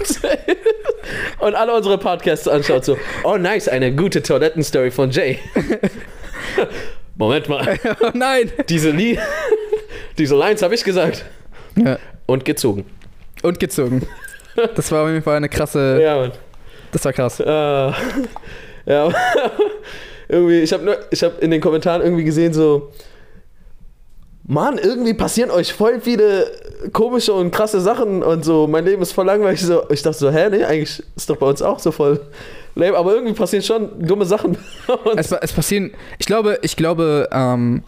[0.02, 0.22] ist
[1.40, 5.40] und alle unsere Podcasts anschaut, so, oh nice, eine gute Toilettenstory von Jay.
[7.16, 8.52] Moment mal, oh nein!
[8.68, 9.18] diese, Lie
[10.18, 11.26] diese Lines habe ich gesagt.
[11.76, 11.98] Ja.
[12.26, 12.86] Und gezogen.
[13.42, 14.08] Und gezogen.
[14.76, 16.00] Das war auf jeden Fall eine krasse.
[16.02, 16.32] Ja, Mann.
[16.92, 17.40] Das war krass.
[17.40, 17.46] Äh,
[18.86, 19.10] ja,
[20.32, 22.92] irgendwie, ich habe ich hab in den Kommentaren irgendwie gesehen, so,
[24.44, 26.46] Mann, irgendwie passieren euch voll viele
[26.94, 29.62] komische und krasse Sachen und so, mein Leben ist voll langweilig.
[29.62, 32.20] So, ich dachte so, hä, nee, eigentlich ist doch bei uns auch so voll
[32.76, 34.58] lame, aber irgendwie passieren schon dumme Sachen.
[35.16, 35.92] Es, es passieren.
[36.18, 37.84] Ich glaube, ich glaube, ähm,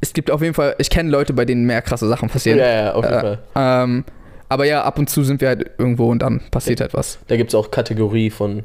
[0.00, 0.74] es gibt auf jeden Fall.
[0.78, 2.58] Ich kenne Leute, bei denen mehr krasse Sachen passieren.
[2.58, 3.38] ja, ja, auf jeden Äh, Fall.
[3.54, 4.04] Ähm,
[4.48, 7.18] aber ja, ab und zu sind wir halt irgendwo und dann passiert halt was.
[7.28, 8.62] Da gibt es auch Kategorie von,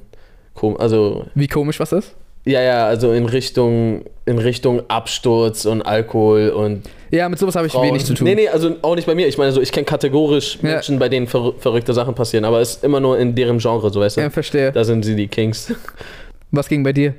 [0.78, 2.15] also, Wie komisch was ist?
[2.45, 7.67] Ja, ja, also in Richtung, in Richtung Absturz und Alkohol und Ja, mit sowas habe
[7.67, 7.88] ich Frauen.
[7.88, 8.25] wenig zu tun.
[8.25, 9.27] Nee, nee, also auch nicht bei mir.
[9.27, 10.69] Ich meine, so, ich kenne kategorisch Ja.
[10.71, 13.89] Menschen, bei denen verrü verrückte Sachen passieren, aber es ist immer nur in deren Genre,
[13.91, 14.21] so weißt du.
[14.21, 14.71] Ja, verstehe.
[14.71, 15.73] Da sind sie die Kings.
[16.51, 17.13] Was ging bei dir?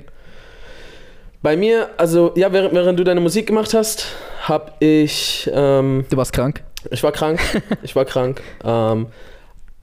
[1.41, 4.05] Bei mir, also, ja, während, während du deine Musik gemacht hast,
[4.47, 6.63] hab ich, ähm, Du warst krank.
[6.89, 7.39] ich war krank.
[7.83, 8.41] ich war krank.
[8.63, 9.07] Ähm,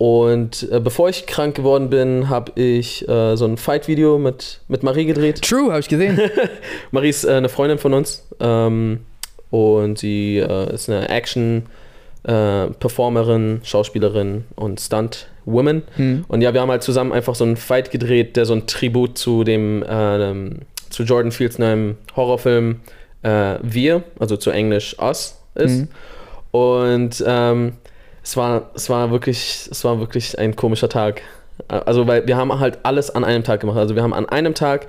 [0.00, 4.82] und äh, bevor ich krank geworden bin, habe ich äh, so ein Fight-Video mit, mit
[4.82, 5.42] Marie gedreht.
[5.42, 6.18] True, habe ich gesehen.
[6.90, 9.00] Marie ist äh, eine Freundin von uns ähm,
[9.50, 15.82] und sie äh, ist eine Action-Performerin, Schauspielerin und Stunt-Woman.
[15.96, 16.24] Hm.
[16.28, 19.18] Und ja, wir haben halt zusammen einfach so einen Fight gedreht, der so ein Tribut
[19.18, 22.80] zu dem, ähm, zu Jordan Fields neuem Horrorfilm
[23.20, 25.80] äh, Wir, also zu Englisch Us ist.
[25.80, 25.88] Mhm.
[26.52, 27.74] Und ähm,
[28.22, 31.22] es war, es war wirklich, es war wirklich ein komischer Tag.
[31.68, 33.76] Also, weil wir haben halt alles an einem Tag gemacht.
[33.78, 34.86] Also, wir haben an einem Tag,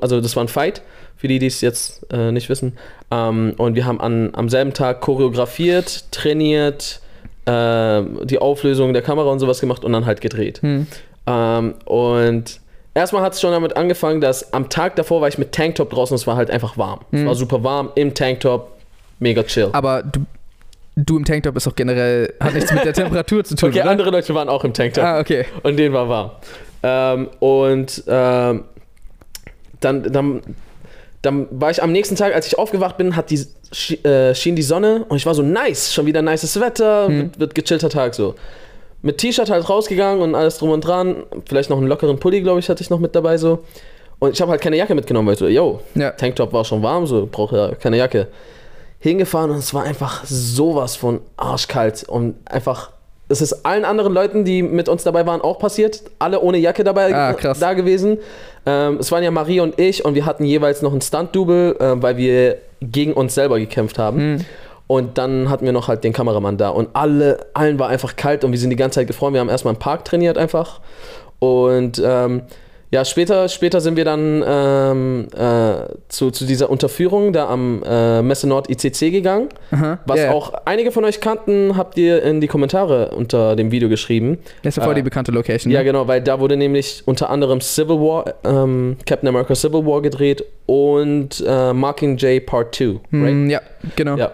[0.00, 0.80] also das war ein Fight,
[1.16, 2.78] für die, die es jetzt äh, nicht wissen.
[3.10, 7.00] Ähm, und wir haben an, am selben Tag choreografiert, trainiert,
[7.44, 10.62] äh, die Auflösung der Kamera und sowas gemacht und dann halt gedreht.
[10.62, 10.86] Hm.
[11.26, 12.60] Ähm, und
[12.94, 16.14] erstmal hat es schon damit angefangen, dass am Tag davor war ich mit Tanktop draußen
[16.14, 17.00] und es war halt einfach warm.
[17.12, 17.26] Es Mhm.
[17.26, 18.70] war super warm im Tanktop,
[19.18, 19.68] mega chill.
[19.72, 20.20] Aber du,
[21.06, 23.90] du im Tanktop ist doch generell, hat nichts mit der Temperatur zu tun, Okay, oder?
[23.90, 25.44] andere Leute waren auch im Tanktop Ah, okay.
[25.62, 26.30] und denen war warm.
[26.82, 28.64] Ähm, und ähm,
[29.80, 30.40] dann, dann,
[31.22, 34.56] dann war ich am nächsten Tag, als ich aufgewacht bin, hat die, schien, äh, schien
[34.56, 37.18] die Sonne und ich war so, nice, schon wieder nices Wetter, Hm.
[37.18, 38.34] wird, wird gechillter Tag so.
[39.02, 41.22] Mit T-Shirt halt rausgegangen und alles drum und dran.
[41.48, 43.60] Vielleicht noch einen lockeren Pulli, glaube ich, hatte ich noch mit dabei so.
[44.18, 46.10] Und ich habe halt keine Jacke mitgenommen, weil ich so, yo, Ja.
[46.10, 48.26] Tanktop war schon warm, so, brauche ja keine Jacke.
[49.00, 52.90] Hingefahren und es war einfach sowas von arschkalt und einfach,
[53.28, 56.02] es ist allen anderen Leuten, die mit uns dabei waren, auch passiert.
[56.18, 58.18] Alle ohne Jacke dabei Ah, da gewesen.
[58.66, 62.02] Ähm, es waren ja Marie und ich und wir hatten jeweils noch ein Stunt-Double, äh,
[62.02, 64.18] weil wir gegen uns selber gekämpft haben.
[64.18, 64.44] Hm.
[64.88, 68.42] Und dann hatten wir noch halt den Kameramann da und alle, allen war einfach kalt
[68.42, 69.34] und wir sind die ganze Zeit gefroren.
[69.34, 70.80] Wir haben erstmal im Park trainiert einfach.
[71.38, 72.42] Und ähm,
[72.90, 78.22] ja, später, später sind wir dann ähm, äh, zu, zu dieser Unterführung da am äh,
[78.22, 79.48] Messe Nord ICC gegangen.
[79.70, 79.98] Aha.
[80.06, 83.90] Was ja, auch einige von euch kannten, habt ihr in die Kommentare unter dem Video
[83.90, 84.38] geschrieben.
[84.62, 85.70] Das ist ja voll äh, die bekannte Location.
[85.70, 85.84] Ja, ne?
[85.84, 90.42] genau, weil da wurde nämlich unter anderem Civil War, ähm, Captain America Civil War gedreht
[90.64, 92.84] und äh, Mockingjay Part 2.
[92.84, 93.00] Right?
[93.12, 93.60] Hm, ja,
[93.96, 94.16] genau.
[94.16, 94.32] Ja.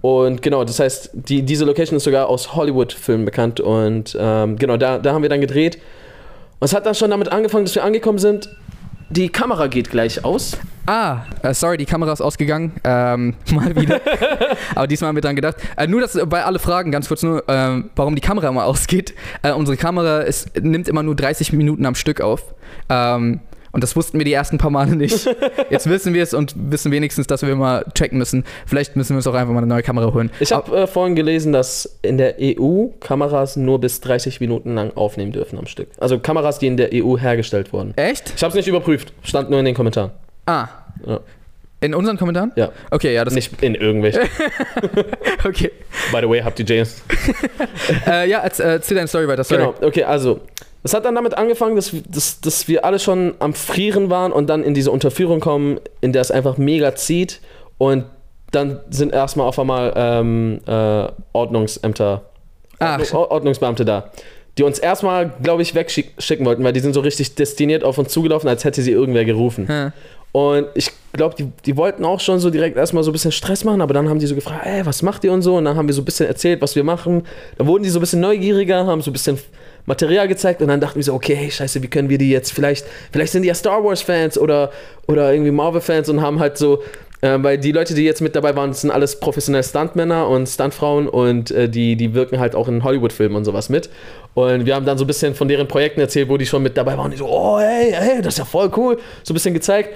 [0.00, 3.58] Und genau, das heißt, die, diese Location ist sogar aus Hollywood-Filmen bekannt.
[3.58, 5.78] Und ähm, genau, da, da haben wir dann gedreht.
[6.58, 8.48] Und es hat dann schon damit angefangen, dass wir angekommen sind.
[9.10, 10.56] Die Kamera geht gleich aus.
[10.86, 12.72] Ah, äh, sorry, die Kamera ist ausgegangen.
[12.84, 14.00] Ähm, mal wieder.
[14.74, 15.56] Aber diesmal haben wir dran gedacht.
[15.76, 19.14] Äh, nur, dass bei alle Fragen, ganz kurz nur, ähm, warum die Kamera immer ausgeht.
[19.42, 22.42] Äh, unsere Kamera ist, nimmt immer nur 30 Minuten am Stück auf.
[22.88, 23.40] Ähm,
[23.76, 25.28] und das wussten wir die ersten paar Male nicht.
[25.70, 28.44] Jetzt wissen wir es und wissen wenigstens, dass wir mal checken müssen.
[28.64, 30.30] Vielleicht müssen wir uns auch einfach mal eine neue Kamera holen.
[30.40, 34.92] Ich habe äh, vorhin gelesen, dass in der EU Kameras nur bis 30 Minuten lang
[34.94, 35.88] aufnehmen dürfen am Stück.
[35.98, 37.92] Also Kameras, die in der EU hergestellt wurden.
[37.96, 38.32] Echt?
[38.34, 40.12] Ich habe es nicht überprüft, stand nur in den Kommentaren.
[40.46, 40.68] Ah.
[41.06, 41.20] Ja.
[41.82, 42.52] In unseren Kommentaren?
[42.56, 42.70] Ja.
[42.90, 44.22] Okay, ja, das Nicht in irgendwelchen.
[45.44, 45.70] Okay.
[46.10, 47.02] By the way, habt ihr James?
[48.06, 49.44] äh, ja, äh, erzähl deine Story weiter.
[49.44, 49.64] Sorry.
[49.64, 50.40] Genau, okay, also.
[50.86, 54.46] Es hat dann damit angefangen, dass, dass, dass wir alle schon am Frieren waren und
[54.46, 57.40] dann in diese Unterführung kommen, in der es einfach mega zieht.
[57.76, 58.04] Und
[58.52, 62.22] dann sind erstmal auf einmal ähm, äh, Ordnungsämter,
[62.78, 64.12] Ordnung- Ordnungsbeamte da,
[64.58, 68.12] die uns erstmal, glaube ich, wegschicken wollten, weil die sind so richtig destiniert auf uns
[68.12, 69.66] zugelaufen, als hätte sie irgendwer gerufen.
[69.66, 69.92] Hm.
[70.30, 73.64] Und ich glaube, die, die wollten auch schon so direkt erstmal so ein bisschen Stress
[73.64, 75.56] machen, aber dann haben die so gefragt, ey, was macht ihr und so?
[75.56, 77.24] Und dann haben wir so ein bisschen erzählt, was wir machen.
[77.58, 79.38] Dann wurden die so ein bisschen neugieriger, haben so ein bisschen
[79.86, 82.52] Material gezeigt und dann dachten wir so, okay, hey, scheiße, wie können wir die jetzt
[82.52, 84.70] vielleicht, vielleicht sind die ja Star Wars Fans oder,
[85.06, 86.82] oder irgendwie Marvel Fans und haben halt so,
[87.20, 91.08] äh, weil die Leute, die jetzt mit dabei waren, sind alles professionelle Stuntmänner und Stuntfrauen
[91.08, 93.88] und äh, die, die wirken halt auch in Hollywood-Filmen und sowas mit.
[94.34, 96.76] Und wir haben dann so ein bisschen von deren Projekten erzählt, wo die schon mit
[96.76, 97.06] dabei waren.
[97.06, 98.98] Und die so, oh, hey, hey, das ist ja voll cool.
[99.22, 99.94] So ein bisschen gezeigt.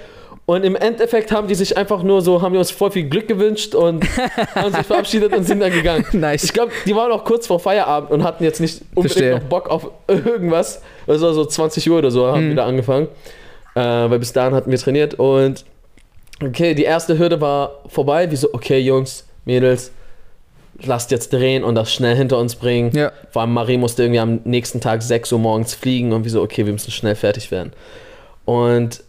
[0.51, 3.29] Und im Endeffekt haben die sich einfach nur so, haben wir uns voll viel Glück
[3.29, 4.05] gewünscht und
[4.57, 6.05] haben sich verabschiedet und sind dann gegangen.
[6.11, 6.43] Nice.
[6.43, 9.35] Ich glaube, die waren auch kurz vor Feierabend und hatten jetzt nicht unbedingt Verstehe.
[9.39, 10.83] noch Bock auf irgendwas.
[11.07, 13.07] Also so 20 Uhr oder so haben wir da angefangen.
[13.77, 15.65] Äh, weil bis dahin hatten wir trainiert und
[16.45, 18.29] okay, die erste Hürde war vorbei.
[18.29, 19.93] Wir so, okay, Jungs, Mädels,
[20.83, 22.91] lasst jetzt drehen und das schnell hinter uns bringen.
[22.93, 23.13] Ja.
[23.31, 26.43] Vor allem Marie musste irgendwie am nächsten Tag 6 Uhr morgens fliegen und wir so,
[26.43, 27.73] okay, wir müssen schnell fertig werden.
[28.47, 29.05] Und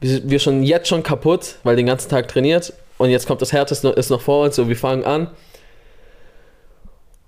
[0.00, 3.88] wir, schon jetzt schon kaputt, weil den ganzen Tag trainiert und jetzt kommt das Härteste
[3.88, 5.28] ist noch vor uns, so wir fangen an.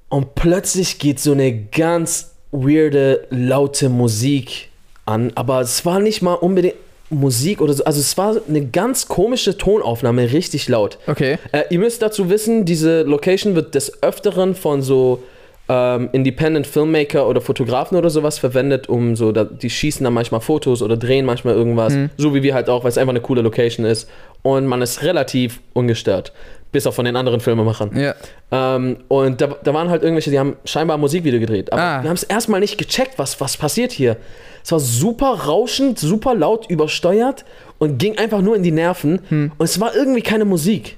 [0.08, 4.70] Und plötzlich geht so eine ganz weirde, laute Musik
[5.04, 6.76] an, aber es war nicht mal unbedingt
[7.10, 10.98] Musik oder so, also es war eine ganz komische Tonaufnahme, richtig laut.
[11.06, 11.38] Okay.
[11.52, 15.22] Äh, ihr müsst dazu wissen, diese Location wird des Öfteren von so
[15.68, 20.40] ähm, Independent Filmmaker oder Fotografen oder sowas verwendet, um so, da, die schießen dann manchmal
[20.40, 23.42] Fotos oder drehen manchmal irgendwas, so wie wir halt auch, weil es einfach eine coole
[23.42, 24.08] Location ist
[24.42, 26.32] und man ist relativ ungestört,
[26.72, 27.90] bis auf von den anderen Filmemachern.
[27.96, 28.14] Ja.
[28.50, 31.70] Ähm, und da, da waren halt irgendwelche, die haben scheinbar ein Musikvideo gedreht.
[31.72, 32.02] Aber Ah.
[32.02, 34.16] wir haben es erstmal nicht gecheckt, was, was passiert hier.
[34.64, 37.44] Es war super rauschend, super laut, übersteuert
[37.78, 39.20] und ging einfach nur in die Nerven.
[39.30, 40.96] Und es war irgendwie keine Musik.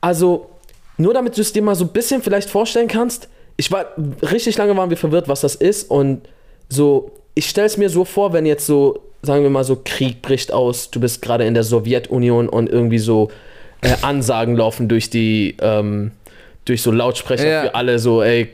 [0.00, 0.48] Also,
[0.96, 3.86] nur damit du es dir mal so ein bisschen vielleicht vorstellen kannst, ich war,
[4.22, 5.90] richtig lange waren wir verwirrt, was das ist.
[5.90, 6.22] Und
[6.68, 10.22] so, ich stelle es mir so vor, wenn jetzt so, sagen wir mal so, Krieg
[10.22, 13.30] bricht aus, du bist gerade in der Sowjetunion und irgendwie so
[13.82, 16.10] äh, Ansagen laufen durch die, ähm,
[16.64, 17.62] durch so Lautsprecher Ja.
[17.62, 18.48] für alle, so, ey,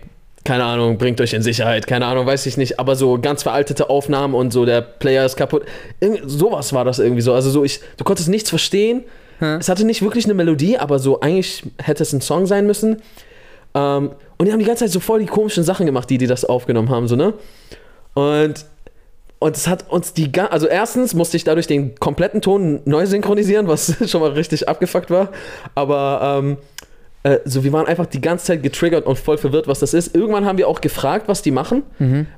[0.45, 3.89] keine Ahnung, bringt euch in Sicherheit, keine Ahnung, weiß ich nicht, aber so ganz veraltete
[3.91, 5.65] Aufnahmen und so, der Player ist kaputt.
[6.01, 7.33] Irgend, sowas war das irgendwie so.
[7.33, 9.03] Also so, ich, du konntest nichts verstehen.
[9.59, 13.03] Es hatte nicht wirklich eine Melodie, aber so eigentlich hätte es ein Song sein müssen.
[13.75, 16.27] Ähm, und die haben die ganze Zeit so voll die komischen Sachen gemacht, die die
[16.27, 17.35] das aufgenommen haben, so, ne?
[18.15, 18.67] Und
[19.39, 23.07] und es hat uns die ga- also erstens musste ich dadurch den kompletten Ton neu
[23.07, 25.31] synchronisieren, was schon mal richtig abgefuckt war.
[25.75, 26.59] Aber ähm,
[27.25, 30.15] äh, so wir waren einfach die ganze Zeit getriggert und voll verwirrt, was das ist.
[30.15, 31.83] Irgendwann haben wir auch gefragt, was die machen,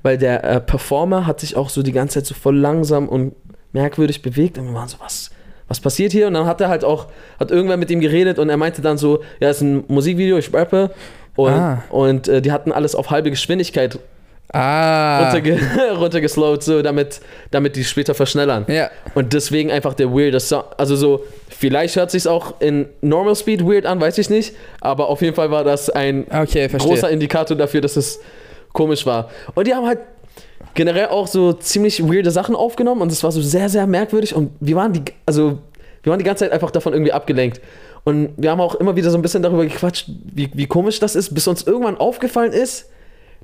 [0.03, 3.35] weil der äh, Performer hat sich auch so die ganze Zeit so voll langsam und
[3.73, 5.31] merkwürdig bewegt und wir waren so was.
[5.69, 6.27] Was passiert hier?
[6.29, 7.09] Und dann hat er halt auch,
[7.41, 10.37] hat irgendwer mit ihm geredet und er meinte dann so, ja, es ist ein Musikvideo,
[10.39, 10.91] ich rappe.
[11.37, 11.83] Und, Ah.
[11.91, 13.99] und äh, die hatten alles auf halbe Geschwindigkeit
[14.53, 15.25] Ah.
[15.25, 15.59] runterge
[15.99, 17.21] runtergeslowt, so damit,
[17.51, 18.65] damit die später verschnellern.
[18.69, 18.89] Ja.
[19.15, 20.67] Und deswegen einfach der weirde Sound.
[20.77, 24.55] Also so, vielleicht hört sich auch in Normal Speed weird an, weiß ich nicht.
[24.81, 28.21] Aber auf jeden Fall war das ein Okay, großer Indikator dafür, dass es
[28.73, 29.29] komisch war.
[29.57, 29.99] Und die haben halt
[30.75, 34.35] generell auch so ziemlich weirde Sachen aufgenommen und es war so sehr, sehr merkwürdig.
[34.37, 35.59] Und wir waren die, also
[36.05, 37.61] wir waren die ganze Zeit einfach davon irgendwie abgelenkt.
[38.05, 41.15] Und wir haben auch immer wieder so ein bisschen darüber gequatscht, wie, wie komisch das
[41.17, 42.91] ist, bis uns irgendwann aufgefallen ist,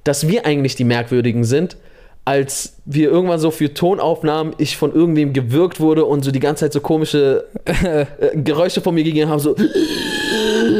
[0.04, 1.76] dass wir eigentlich die Merkwürdigen sind,
[2.26, 6.66] als wir irgendwann so für Tonaufnahmen ich von irgendwem gewürgt wurde und so die ganze
[6.66, 9.56] Zeit so komische äh, Geräusche von mir gegeben haben, so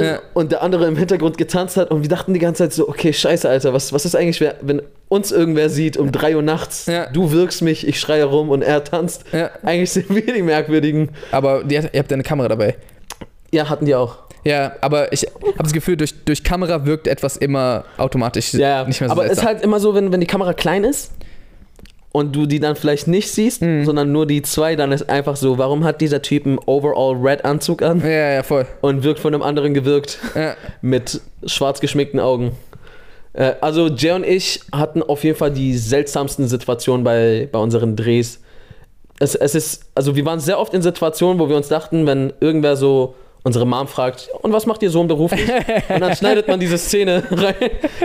[0.01, 0.21] Ja.
[0.35, 3.13] und der andere im Hintergrund getanzt hat und wir dachten die ganze Zeit so, okay,
[3.13, 7.07] scheiße, Alter, was, was ist eigentlich, wenn uns irgendwer sieht um 3 Uhr nachts, Ja.
[7.11, 9.25] du wirkst mich, ich schreie rum und er tanzt.
[9.33, 9.51] Ja.
[9.63, 11.09] Eigentlich sind wir die Merkwürdigen.
[11.33, 12.77] Aber die, ihr habt eine Kamera dabei.
[13.53, 14.17] Ja, hatten die auch.
[14.45, 19.01] Ja, aber ich habe das Gefühl, durch, durch Kamera wirkt etwas immer automatisch Ja, nicht
[19.01, 21.13] mehr so aber es ist halt immer so, wenn, wenn die Kamera klein ist
[22.13, 23.85] und du die dann vielleicht nicht siehst, Mhm.
[23.85, 27.45] sondern nur die zwei, dann ist einfach so, warum hat dieser Typ einen Overall Red
[27.45, 28.67] Anzug an Ja, ja, voll.
[28.81, 30.55] und wirkt von einem anderen gewirkt Ja.
[30.81, 32.53] mit schwarz geschminkten Augen.
[33.35, 37.95] Äh, also Jay und ich hatten auf jeden Fall die seltsamsten Situationen bei, bei unseren
[37.95, 38.41] Drehs.
[39.19, 42.33] Es, es ist, also wir waren sehr oft in Situationen, wo wir uns dachten, wenn
[42.41, 45.49] irgendwer so unsere Mom fragt, und was macht ihr Sohn beruflich?
[45.89, 47.55] und dann schneidet man diese Szene rein.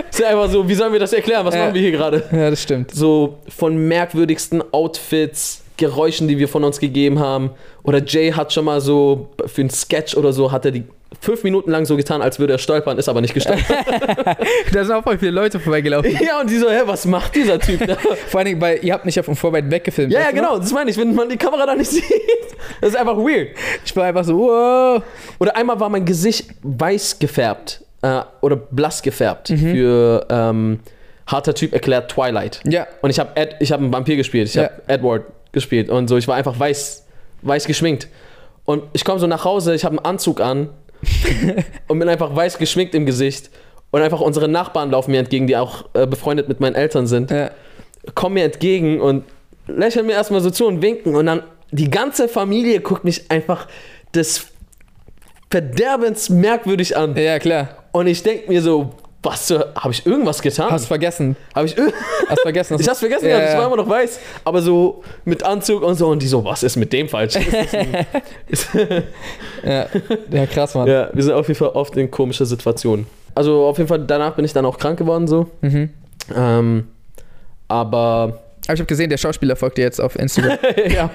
[0.09, 1.45] Ist ja einfach so, wie sollen wir das erklären?
[1.45, 1.61] Was Ja.
[1.63, 2.23] machen wir hier gerade?
[2.31, 2.91] ja, das stimmt.
[2.91, 7.49] So von merkwürdigsten Outfits Geräuschen, die wir von uns gegeben haben.
[7.83, 10.83] Oder Jay hat schon mal so für einen Sketch oder so, hat er die
[11.21, 13.65] fünf Minuten lang so getan, als würde er stolpern, ist aber nicht gestolpert.
[14.73, 16.11] da sind auch voll viele Leute vorbeigelaufen.
[16.23, 17.95] ja, und die so, hä, was macht dieser Typ da?
[18.27, 20.11] Vor allen Dingen, weil ihr habt mich ja von vorweit weggefilmt.
[20.11, 20.33] Ja, ja, noch?
[20.33, 22.03] genau, das meine ich, wenn man die Kamera da nicht sieht.
[22.81, 23.49] Das ist einfach weird.
[23.85, 25.01] Ich war einfach so, wow.
[25.39, 29.57] Oder einmal war mein Gesicht weiß gefärbt äh, oder blass gefärbt Mhm.
[29.57, 30.79] für ähm,
[31.27, 32.59] harter Typ erklärt Twilight.
[32.65, 32.87] Ja.
[33.01, 34.63] Und ich habe ich hab einen Vampir gespielt, ich Ja.
[34.63, 37.05] habe Edward gespielt und so, ich war einfach weiß,
[37.41, 38.07] weiß geschminkt.
[38.65, 40.69] Und ich komme so nach Hause, ich habe einen Anzug an
[41.87, 43.49] und bin einfach weiß geschminkt im Gesicht.
[43.91, 47.31] Und einfach unsere Nachbarn laufen mir entgegen, die auch äh, befreundet mit meinen Eltern sind,
[47.31, 47.51] Ja.
[48.13, 49.23] kommen mir entgegen und
[49.67, 51.15] lächeln mir erstmal so zu und winken.
[51.15, 53.67] Und dann die ganze Familie guckt mich einfach
[54.13, 54.47] des
[55.49, 57.15] Verderbens merkwürdig an.
[57.15, 57.83] ja, klar.
[57.91, 58.91] Und ich denke mir so,
[59.25, 60.71] was habe ich irgendwas getan?
[60.71, 61.35] Hast vergessen.
[61.53, 61.75] Habe ich
[62.29, 62.77] Hast vergessen.
[62.79, 63.59] Ich hab's vergessen, Ja, gehabt, ich ja.
[63.59, 64.19] war immer noch weiß.
[64.43, 66.07] Aber so mit Anzug und so.
[66.07, 67.35] Und die so, was ist mit dem falsch?
[69.63, 69.87] Ja.
[70.31, 70.87] ja, krass, Mann.
[70.87, 73.07] ja, wir sind auf jeden Fall oft in komische Situationen.
[73.33, 75.49] Also auf jeden Fall, danach bin ich dann auch krank geworden so.
[75.61, 75.89] Mhm.
[76.35, 76.87] Ähm,
[77.67, 80.57] aber Aber ich habe gesehen, der Schauspieler folgt dir jetzt auf Instagram.
[80.87, 81.09] ja.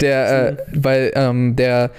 [0.00, 1.90] Der, äh, weil ähm, der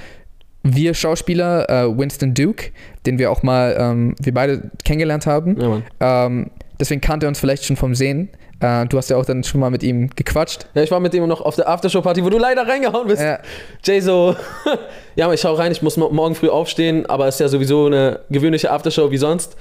[0.63, 2.71] wir Schauspieler, äh, Winston Duke,
[3.05, 5.59] den wir auch mal, ähm, wir beide kennengelernt haben,
[5.99, 6.49] ja, ähm,
[6.79, 8.29] deswegen kannte er uns vielleicht schon vom Sehen.
[8.61, 10.67] Äh, du hast ja auch dann schon mal mit ihm gequatscht.
[10.73, 13.21] Ja, ich war mit ihm noch auf der Aftershow-Party, wo du leider reingehauen bist.
[13.21, 13.39] Ja,
[13.83, 14.35] Jay so,
[15.15, 17.87] ja, ich schau rein, ich muss mo- morgen früh aufstehen, aber es ist ja sowieso
[17.87, 19.57] eine gewöhnliche Aftershow wie sonst.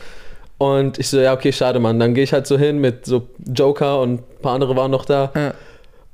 [0.58, 1.98] Und ich so, ja, okay, schade, Mann.
[1.98, 5.04] Dann gehe ich halt so hin mit so Joker und ein paar andere waren noch
[5.04, 5.32] da.
[5.34, 5.54] ja.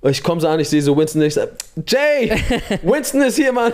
[0.02, 1.48] Ich komme so an, ich sehe so Winston, ich sag,
[1.87, 2.30] Jay,
[2.82, 3.72] Winston ist hier, Mann.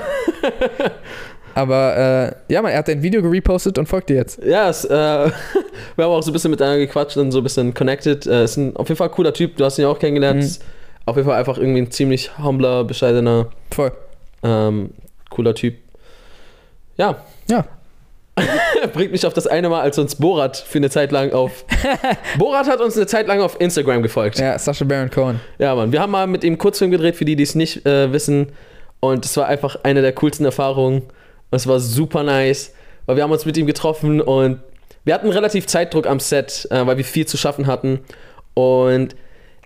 [1.54, 4.42] Aber äh, ja, man, er hat dein Video gerepostet und folgt dir jetzt.
[4.42, 5.30] Ja, es, äh, wir
[6.04, 8.26] haben auch so ein bisschen miteinander gequatscht und so ein bisschen connected.
[8.26, 10.40] Äh, ist ein auf jeden Fall cooler Typ, du hast ihn ja auch kennengelernt.
[10.40, 10.46] Mhm.
[10.46, 10.64] Ist
[11.06, 13.92] Auf jeden Fall einfach irgendwie ein ziemlich humbler, bescheidener, Voll.
[14.42, 14.90] ähm,
[15.30, 15.76] cooler Typ.
[16.96, 17.64] Ja, Ja.
[18.92, 21.64] bringt mich auf das eine Mal, als uns Borat für eine Zeit lang auf.
[22.38, 24.38] Borat hat uns eine Zeit lang auf Instagram gefolgt.
[24.38, 25.40] Ja, Ja, Sasha Baron Cohen.
[25.74, 25.92] Mann.
[25.92, 28.48] Wir haben mal mit ihm Kurzfilm gedreht, für die, die es nicht äh, wissen.
[29.00, 31.02] Und es war einfach eine der coolsten Erfahrungen.
[31.02, 32.72] Und es war super nice,
[33.06, 34.60] weil wir haben uns mit ihm getroffen und
[35.04, 38.00] wir hatten relativ Zeitdruck am Set, äh, weil wir viel zu schaffen hatten.
[38.54, 39.14] Und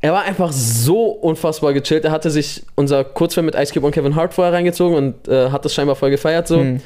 [0.00, 2.04] er war einfach so unfassbar gechillt.
[2.04, 5.50] Er hatte sich unser Kurzfilm mit Ice Cube und Kevin Hart vorher reingezogen und äh,
[5.50, 6.60] hat das scheinbar voll gefeiert so.
[6.60, 6.80] Hm.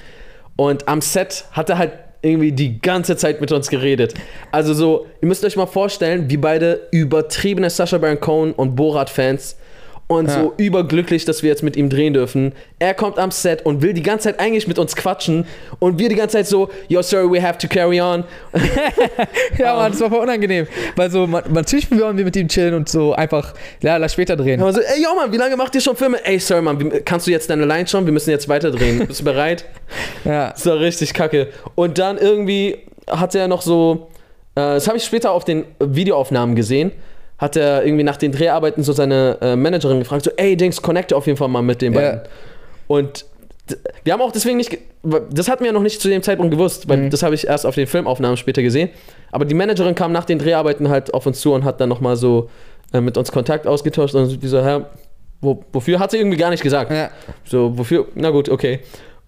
[0.57, 4.15] Und am Set hat er halt irgendwie die ganze Zeit mit uns geredet.
[4.53, 9.57] Also so, ihr müsst euch mal vorstellen, wie beide übertriebene Sacha Baron Cohen und Borat-Fans
[10.19, 10.41] und Ja.
[10.43, 12.53] so überglücklich, dass wir jetzt mit ihm drehen dürfen.
[12.79, 15.47] Er kommt am Set und will die ganze Zeit eigentlich mit uns quatschen
[15.79, 18.25] und wir die ganze Zeit so, yo sir, we have to carry on.
[19.59, 20.67] Ja, Mann, das war voll unangenehm.
[20.97, 24.37] Weil so, man, natürlich wollen wir mit ihm chillen und so einfach, ja, lass später
[24.37, 24.61] drehen.
[24.61, 26.25] Und wir so, ey, yo Mann, wie lange macht ihr schon Filme?
[26.25, 28.05] Ey, sir, Mann, wie- kannst du jetzt deine Line schon?
[28.07, 29.07] Wir müssen jetzt weiterdrehen.
[29.07, 29.65] Bist du bereit?
[30.25, 30.51] Ja.
[30.51, 31.49] Das war richtig kacke.
[31.75, 32.79] Und dann irgendwie
[33.11, 34.09] hat er noch so,
[34.55, 36.93] äh, das habe ich später auf den Videoaufnahmen gesehen,
[37.43, 41.17] hat er irgendwie nach den Dreharbeiten so seine äh, Managerin gefragt, so, ey, Dings, connecte
[41.17, 42.01] auf jeden Fall mal mit den Ja.
[42.01, 42.21] beiden.
[42.87, 43.25] Und
[43.69, 44.79] d- wir haben auch deswegen nicht,
[45.31, 47.11] das hatten wir ja noch nicht zu dem Zeitpunkt gewusst, weil Mhm.
[47.11, 48.91] das habe ich erst auf den Filmaufnahmen später gesehen.
[49.33, 52.15] Aber die Managerin kam nach den Dreharbeiten halt auf uns zu und hat dann nochmal
[52.17, 52.49] so
[52.93, 54.83] äh, mit uns Kontakt ausgetauscht und die so, hä,
[55.41, 55.99] wo, wofür?
[55.99, 56.93] Hat sie irgendwie gar nicht gesagt.
[56.93, 57.11] Ja.
[57.45, 58.07] So, wofür?
[58.15, 58.81] Na gut, okay.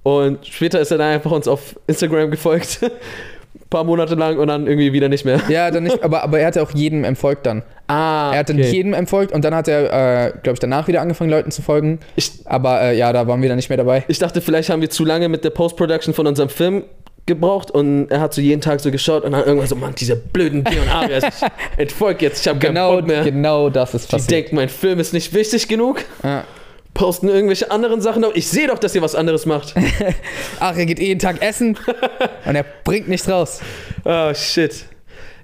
[0.05, 2.79] Und später ist er dann einfach uns auf Instagram gefolgt.
[3.75, 5.41] Ein paar Monate lang und dann irgendwie wieder nicht mehr.
[5.49, 7.63] Ja, dann nicht, aber, aber er hat auch jedem entfolgt dann.
[7.89, 8.71] Ah, Er hat dann okay.
[8.71, 11.99] jedem entfolgt und dann hat er, äh, glaube ich, danach wieder angefangen, Leuten zu folgen.
[12.17, 14.05] Ich, Aber äh, ja, da waren wir dann nicht mehr dabei.
[14.09, 16.85] ich dachte, vielleicht haben wir zu lange mit der Post-Production von unserem Film
[17.27, 20.15] gebraucht und er hat so jeden Tag so geschaut und dann irgendwann so, Mann, diese
[20.15, 23.25] blöden B und Arias, ich entfolg jetzt, ich habe keinen Genau, Bock mehr.
[23.25, 24.31] genau das ist Die passiert.
[24.31, 26.45] denken, mein Film ist nicht wichtig genug, Ja.
[26.95, 28.25] Posten irgendwelche anderen Sachen.
[28.25, 28.35] auf.
[28.35, 29.75] Ich sehe doch, dass ihr was anderes macht.
[30.61, 31.77] Ach, er geht jeden Tag essen
[32.47, 33.61] und er bringt nichts raus.
[34.05, 34.87] oh, shit.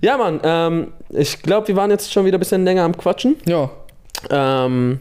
[0.01, 3.37] Ja, Mann, ähm, ich glaube, wir waren jetzt schon wieder ein bisschen länger am Quatschen.
[3.47, 3.71] Ja.
[4.31, 5.01] Ähm,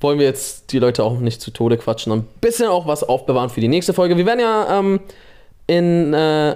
[0.00, 3.02] wollen wir jetzt die Leute auch nicht zu Tode quatschen und ein bisschen auch was
[3.02, 4.16] aufbewahren für die nächste Folge.
[4.16, 5.00] Wir werden ja ähm,
[5.66, 6.12] in.
[6.12, 6.54] Äh,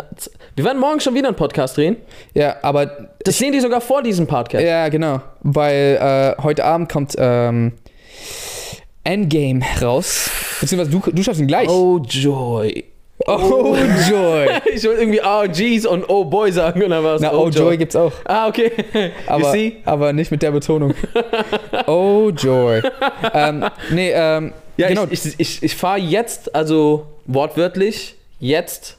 [0.56, 1.96] wir werden morgen schon wieder einen Podcast drehen.
[2.34, 4.64] Ja, aber Das sehen die sogar vor diesem Podcast.
[4.64, 5.20] Ja, genau.
[5.42, 5.98] Weil
[6.38, 7.72] äh, heute Abend kommt ähm,
[9.07, 10.30] Endgame raus.
[10.61, 11.68] Beziehungsweise du, du schaffst ihn gleich.
[11.68, 12.84] Oh, Joy.
[13.26, 13.76] Oh,
[14.11, 14.48] Joy.
[14.74, 17.96] Ich wollte irgendwie Oh, jeez und Oh, Boy sagen war es Na, oh, Joy gibt's
[17.96, 18.12] auch.
[18.24, 18.70] Ah, okay.
[19.26, 19.54] Aber,
[19.84, 20.94] aber nicht mit der Betonung.
[21.86, 22.82] oh, Joy.
[23.32, 25.07] ähm, nee, ähm, Ja, genau.
[25.09, 28.98] ich, ich, ich, ich fahre jetzt, also wortwörtlich, jetzt,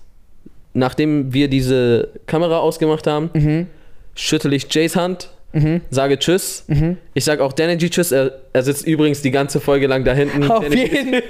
[0.73, 3.67] nachdem wir diese Kamera ausgemacht haben, mhm.
[4.15, 5.81] schüttel ich Jays Hand Mhm.
[5.89, 6.65] sage Tschüss.
[6.67, 6.97] Mhm.
[7.13, 8.11] Ich sage auch Danergy Tschüss.
[8.11, 10.43] Er, er sitzt übrigens die ganze Folge lang da hinten.
[10.49, 11.21] Auf Danergy- jeden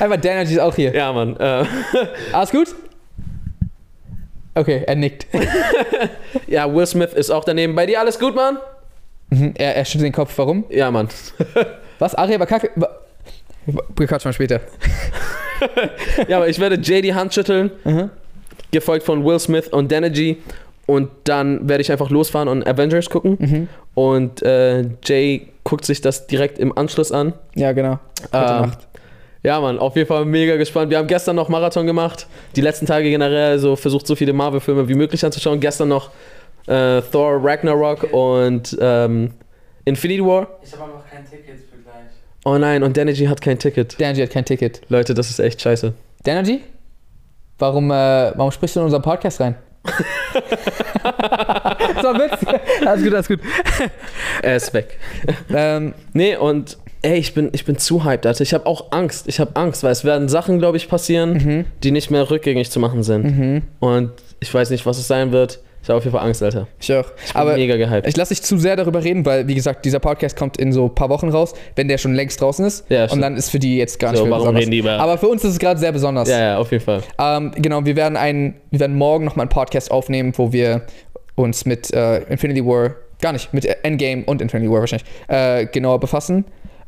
[0.00, 0.94] Einmal Danergy ist auch hier.
[0.94, 1.36] Ja, Mann.
[1.38, 1.64] Äh,
[2.32, 2.74] Alles gut?
[4.54, 5.26] Okay, er nickt.
[6.48, 7.74] ja, Will Smith ist auch daneben.
[7.74, 8.58] Bei dir alles gut, Mann?
[9.30, 9.54] Mhm.
[9.56, 10.36] Er, er schüttelt den Kopf.
[10.36, 10.64] Warum?
[10.70, 11.08] Ja, Mann.
[12.00, 12.14] Was?
[12.16, 12.70] Aria war kacke?
[13.94, 14.60] Quatschen mal später.
[16.26, 18.10] Ja, aber ich werde die Hand schütteln, Mhm.
[18.72, 20.38] gefolgt von Will Smith und Danergy.
[20.90, 23.36] Und dann werde ich einfach losfahren und Avengers gucken.
[23.38, 23.68] Mhm.
[23.94, 27.32] Und äh, Jay guckt sich das direkt im Anschluss an.
[27.54, 28.00] Ja, genau.
[28.32, 28.78] Heute Ähm, Nacht.
[29.44, 30.90] Ja, Mann, auf jeden Fall mega gespannt.
[30.90, 32.26] Wir haben gestern noch Marathon gemacht.
[32.56, 35.60] Die letzten Tage generell so versucht, so viele Marvel-Filme wie möglich anzuschauen.
[35.60, 36.10] Gestern noch
[36.66, 39.30] äh, Thor Ragnarok und ähm,
[39.84, 40.48] Infinity War.
[40.62, 42.10] Ich habe einfach kein Ticket für gleich.
[42.44, 43.98] Oh nein, und Danergy hat kein Ticket.
[44.00, 44.82] Danergy hat kein Ticket.
[44.88, 45.94] Leute, das ist echt scheiße.
[46.24, 46.60] Danergy?
[47.58, 49.54] Warum, äh, warum sprichst du in unseren Podcast rein?
[52.04, 52.86] Ein Witz.
[52.86, 53.40] Alles gut, alles gut.
[54.42, 54.98] Er ist weg.
[55.52, 58.42] Ähm, Nee, und ey, ich bin, ich bin zu hyped, Alter.
[58.42, 59.26] Ich habe auch Angst.
[59.28, 61.64] Ich habe Angst, weil es werden Sachen, glaube ich, passieren, mhm.
[61.82, 63.24] die nicht mehr rückgängig zu machen sind.
[63.24, 63.62] Mhm.
[63.78, 65.60] Und ich weiß nicht, was es sein wird.
[65.82, 66.66] Ich habe auf jeden Fall Angst, Alter.
[66.78, 67.06] Ich auch.
[67.24, 68.06] Ich bin Aber mega gehypt.
[68.06, 70.86] ich lasse dich zu sehr darüber reden, weil, wie gesagt, dieser Podcast kommt in so
[70.86, 72.84] ein paar Wochen raus, wenn der schon längst draußen ist.
[72.90, 73.22] Ja, und stimmt.
[73.24, 74.60] dann ist für die jetzt gar nicht So, mehr warum besonders.
[74.62, 76.28] reden die über- Aber für uns ist es gerade sehr besonders.
[76.28, 77.02] ja, ja, auf jeden Fall.
[77.18, 80.82] Ähm, genau, wir werden, einen, wir werden morgen nochmal einen Podcast aufnehmen, wo wir
[81.34, 85.98] uns mit äh, Infinity War, gar nicht, mit Endgame und Infinity War wahrscheinlich, äh, genauer
[85.98, 86.44] befassen.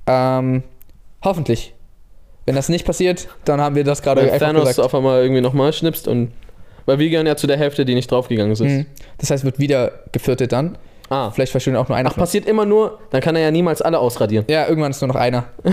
[0.07, 0.63] Ähm,
[1.25, 1.73] hoffentlich.
[2.45, 4.85] Wenn das nicht passiert, dann haben wir das gerade Wenn einfach Thanos gesagt.
[4.85, 6.33] auf einmal irgendwie nochmal schnipst und.
[6.87, 8.61] Weil wir gehören ja zu der Hälfte, die nicht draufgegangen ist.
[8.61, 8.87] Mhm.
[9.19, 10.79] Das heißt, wird wieder geviertet dann.
[11.09, 11.31] Ah.
[11.31, 12.31] Vielleicht verschwinden auch nur einer Ach, von uns.
[12.31, 14.45] passiert immer nur, dann kann er ja niemals alle ausradieren.
[14.49, 15.45] Ja, irgendwann ist nur noch einer.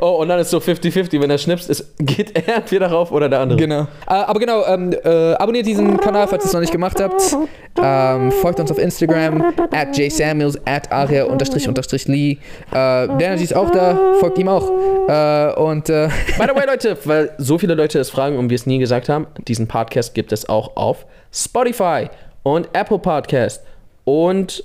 [0.00, 3.28] Oh, und dann ist so 50-50, wenn er schnipst, ist, geht er entweder rauf oder
[3.28, 3.58] der andere.
[3.58, 3.82] Genau.
[3.82, 7.36] Äh, aber genau, ähm, äh, abonniert diesen Kanal, falls ihr es noch nicht gemacht habt.
[7.80, 12.32] Ähm, folgt uns auf Instagram, at jsamuels, at aria unterstrich unterstrich lee.
[12.32, 12.36] Äh,
[12.72, 14.70] Danergy ist auch da, folgt ihm auch.
[15.08, 16.08] Äh, und äh,
[16.38, 19.08] By the way, Leute, weil so viele Leute es fragen und wir es nie gesagt
[19.08, 22.08] haben, diesen Podcast gibt es auch auf Spotify
[22.42, 23.62] und Apple Podcast
[24.08, 24.64] und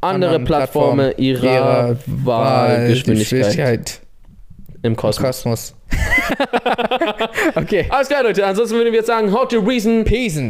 [0.00, 4.00] andere Plattformen ihrer, Wahlgeschwindigkeit Geschwindigkeit.
[4.82, 5.42] im Kosmos.
[5.42, 5.74] Kosmos.
[7.54, 7.86] okay.
[7.88, 8.46] Alles klar, Leute.
[8.46, 10.04] Ansonsten würden wir jetzt sagen, how to reason.
[10.04, 10.40] Peace.